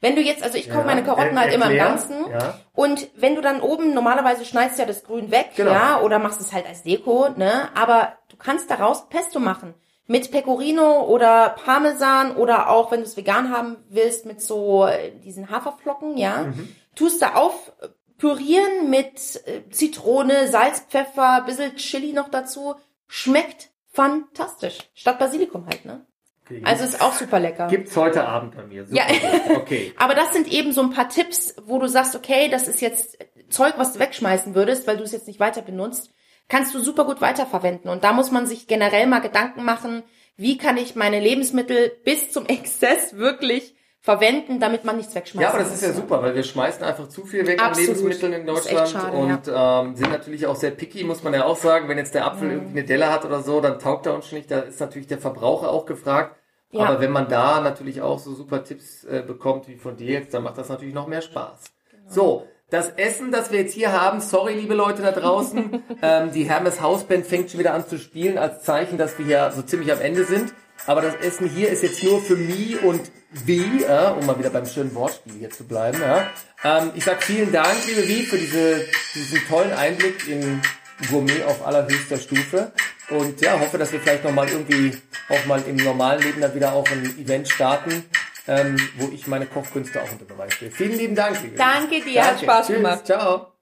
Wenn 0.00 0.14
du 0.14 0.22
jetzt, 0.22 0.44
also 0.44 0.56
ich 0.56 0.68
kaufe 0.68 0.80
ja, 0.80 0.86
meine 0.86 1.02
Karotten 1.02 1.38
halt 1.38 1.52
immer 1.52 1.70
im 1.70 1.76
Ganzen 1.76 2.30
ja. 2.30 2.60
und 2.72 3.08
wenn 3.16 3.34
du 3.34 3.40
dann 3.40 3.60
oben, 3.60 3.94
normalerweise 3.94 4.44
schneidest 4.44 4.78
du 4.78 4.82
ja 4.82 4.86
das 4.86 5.02
Grün 5.02 5.32
weg, 5.32 5.50
genau. 5.56 5.72
ja, 5.72 6.00
oder 6.02 6.20
machst 6.20 6.40
es 6.40 6.52
halt 6.52 6.66
als 6.66 6.84
Deko, 6.84 7.30
ne, 7.30 7.68
aber 7.74 8.16
du 8.28 8.36
kannst 8.36 8.70
daraus 8.70 9.08
Pesto 9.08 9.40
machen 9.40 9.74
mit 10.08 10.30
Pecorino 10.30 11.02
oder 11.02 11.50
Parmesan 11.50 12.34
oder 12.34 12.70
auch, 12.70 12.90
wenn 12.90 13.00
du 13.00 13.06
es 13.06 13.16
vegan 13.16 13.52
haben 13.52 13.76
willst, 13.90 14.24
mit 14.26 14.40
so 14.40 14.86
äh, 14.86 15.12
diesen 15.22 15.50
Haferflocken, 15.50 16.16
ja. 16.16 16.44
Mhm. 16.44 16.74
Tust 16.96 17.22
du 17.22 17.36
auf, 17.36 17.72
pürieren 18.16 18.88
mit 18.88 19.42
äh, 19.46 19.68
Zitrone, 19.70 20.48
Salz, 20.48 20.80
Pfeffer, 20.88 21.42
bisschen 21.46 21.76
Chili 21.76 22.14
noch 22.14 22.30
dazu. 22.30 22.74
Schmeckt 23.06 23.68
fantastisch. 23.92 24.78
Statt 24.94 25.18
Basilikum 25.18 25.66
halt, 25.66 25.84
ne? 25.84 26.06
Okay, 26.44 26.62
also 26.64 26.84
ist 26.84 27.02
auch 27.02 27.12
super 27.12 27.38
lecker. 27.38 27.68
Gibt's 27.68 27.94
heute 27.94 28.26
Abend 28.26 28.56
bei 28.56 28.64
mir. 28.64 28.86
Super 28.86 28.96
ja, 28.96 29.56
okay. 29.56 29.92
Aber 29.98 30.14
das 30.14 30.32
sind 30.32 30.50
eben 30.50 30.72
so 30.72 30.80
ein 30.80 30.90
paar 30.90 31.10
Tipps, 31.10 31.54
wo 31.66 31.78
du 31.78 31.86
sagst, 31.86 32.16
okay, 32.16 32.48
das 32.48 32.66
ist 32.66 32.80
jetzt 32.80 33.18
Zeug, 33.50 33.74
was 33.76 33.92
du 33.92 33.98
wegschmeißen 33.98 34.54
würdest, 34.54 34.86
weil 34.86 34.96
du 34.96 35.02
es 35.02 35.12
jetzt 35.12 35.26
nicht 35.26 35.38
weiter 35.38 35.60
benutzt 35.60 36.10
kannst 36.48 36.74
du 36.74 36.80
super 36.80 37.04
gut 37.04 37.20
weiterverwenden. 37.20 37.90
Und 37.90 38.04
da 38.04 38.12
muss 38.12 38.30
man 38.30 38.46
sich 38.46 38.66
generell 38.66 39.06
mal 39.06 39.20
Gedanken 39.20 39.64
machen, 39.64 40.02
wie 40.36 40.56
kann 40.58 40.76
ich 40.76 40.96
meine 40.96 41.20
Lebensmittel 41.20 41.92
bis 42.04 42.30
zum 42.30 42.46
Exzess 42.48 43.16
wirklich 43.16 43.74
verwenden, 44.00 44.60
damit 44.60 44.84
man 44.84 44.96
nichts 44.96 45.14
wegschmeißt. 45.14 45.42
Ja, 45.42 45.50
aber 45.50 45.58
das 45.58 45.74
ist 45.74 45.82
ja 45.82 45.92
super, 45.92 46.22
weil 46.22 46.34
wir 46.34 46.42
schmeißen 46.42 46.82
einfach 46.82 47.08
zu 47.08 47.26
viel 47.26 47.46
weg 47.46 47.60
Absolut. 47.60 47.90
an 47.90 47.96
Lebensmitteln 47.96 48.32
in 48.32 48.46
Deutschland 48.46 48.88
schade, 48.88 49.16
und 49.16 49.46
ja. 49.46 49.82
ähm, 49.82 49.96
sind 49.96 50.10
natürlich 50.10 50.46
auch 50.46 50.56
sehr 50.56 50.70
picky, 50.70 51.04
muss 51.04 51.22
man 51.22 51.34
ja 51.34 51.44
auch 51.44 51.56
sagen. 51.56 51.88
Wenn 51.88 51.98
jetzt 51.98 52.14
der 52.14 52.24
Apfel 52.24 52.48
mhm. 52.48 52.54
irgendwie 52.54 52.78
eine 52.78 52.86
Delle 52.86 53.12
hat 53.12 53.24
oder 53.24 53.42
so, 53.42 53.60
dann 53.60 53.78
taugt 53.78 54.06
er 54.06 54.14
uns 54.14 54.32
nicht. 54.32 54.50
Da 54.50 54.60
ist 54.60 54.80
natürlich 54.80 55.08
der 55.08 55.18
Verbraucher 55.18 55.70
auch 55.70 55.84
gefragt. 55.84 56.36
Ja. 56.70 56.84
Aber 56.84 57.00
wenn 57.00 57.10
man 57.10 57.28
da 57.28 57.60
natürlich 57.60 58.00
auch 58.00 58.18
so 58.18 58.34
super 58.34 58.62
Tipps 58.62 59.04
äh, 59.04 59.22
bekommt 59.26 59.68
wie 59.68 59.76
von 59.76 59.96
dir 59.96 60.12
jetzt, 60.12 60.32
dann 60.32 60.42
macht 60.42 60.58
das 60.58 60.68
natürlich 60.68 60.94
noch 60.94 61.06
mehr 61.06 61.22
Spaß. 61.22 61.64
Genau. 61.90 62.02
So, 62.06 62.46
das 62.70 62.90
Essen, 62.90 63.32
das 63.32 63.50
wir 63.50 63.60
jetzt 63.60 63.74
hier 63.74 63.92
haben, 63.92 64.20
sorry, 64.20 64.54
liebe 64.54 64.74
Leute 64.74 65.02
da 65.02 65.12
draußen, 65.12 65.82
ähm, 66.02 66.32
die 66.32 66.44
Hermes 66.44 66.80
Hausband 66.80 67.26
fängt 67.26 67.50
schon 67.50 67.60
wieder 67.60 67.74
an 67.74 67.86
zu 67.86 67.98
spielen, 67.98 68.38
als 68.38 68.62
Zeichen, 68.62 68.98
dass 68.98 69.18
wir 69.18 69.26
hier 69.26 69.52
so 69.54 69.62
ziemlich 69.62 69.90
am 69.92 70.00
Ende 70.00 70.24
sind. 70.24 70.52
Aber 70.86 71.02
das 71.02 71.16
Essen 71.16 71.48
hier 71.48 71.70
ist 71.70 71.82
jetzt 71.82 72.02
nur 72.04 72.20
für 72.20 72.36
me 72.36 72.78
und 72.82 73.00
wie, 73.30 73.82
äh, 73.82 74.10
um 74.18 74.24
mal 74.26 74.38
wieder 74.38 74.50
beim 74.50 74.64
schönen 74.64 74.94
Wortspiel 74.94 75.34
hier 75.38 75.50
zu 75.50 75.64
bleiben. 75.64 75.98
Ja. 76.00 76.26
Ähm, 76.64 76.92
ich 76.94 77.04
sag 77.04 77.22
vielen 77.22 77.52
Dank, 77.52 77.76
liebe 77.86 78.06
Wie, 78.06 78.22
für 78.22 78.38
diese, 78.38 78.84
diesen 79.14 79.40
tollen 79.48 79.72
Einblick 79.72 80.28
in 80.28 80.62
Gourmet 81.10 81.44
auf 81.44 81.66
allerhöchster 81.66 82.18
Stufe. 82.18 82.72
Und 83.10 83.40
ja, 83.40 83.58
hoffe, 83.58 83.78
dass 83.78 83.92
wir 83.92 84.00
vielleicht 84.00 84.24
nochmal 84.24 84.48
irgendwie 84.48 84.96
auch 85.28 85.44
mal 85.46 85.62
im 85.66 85.76
normalen 85.76 86.22
Leben 86.22 86.40
dann 86.40 86.54
wieder 86.54 86.72
auch 86.72 86.86
ein 86.90 87.04
Event 87.18 87.48
starten, 87.48 88.04
ähm, 88.46 88.76
wo 88.98 89.08
ich 89.08 89.26
meine 89.26 89.46
Kochkünste 89.46 90.02
auch 90.02 90.12
unter 90.12 90.24
Beweis 90.26 90.52
stelle. 90.54 90.70
Vielen 90.70 90.98
lieben 90.98 91.14
Dank. 91.14 91.38
Danke 91.56 92.00
dir, 92.02 92.14
Danke. 92.14 92.20
hat 92.22 92.40
Spaß 92.40 92.66
Tschüss. 92.66 92.76
gemacht. 92.76 93.06
Ciao. 93.06 93.57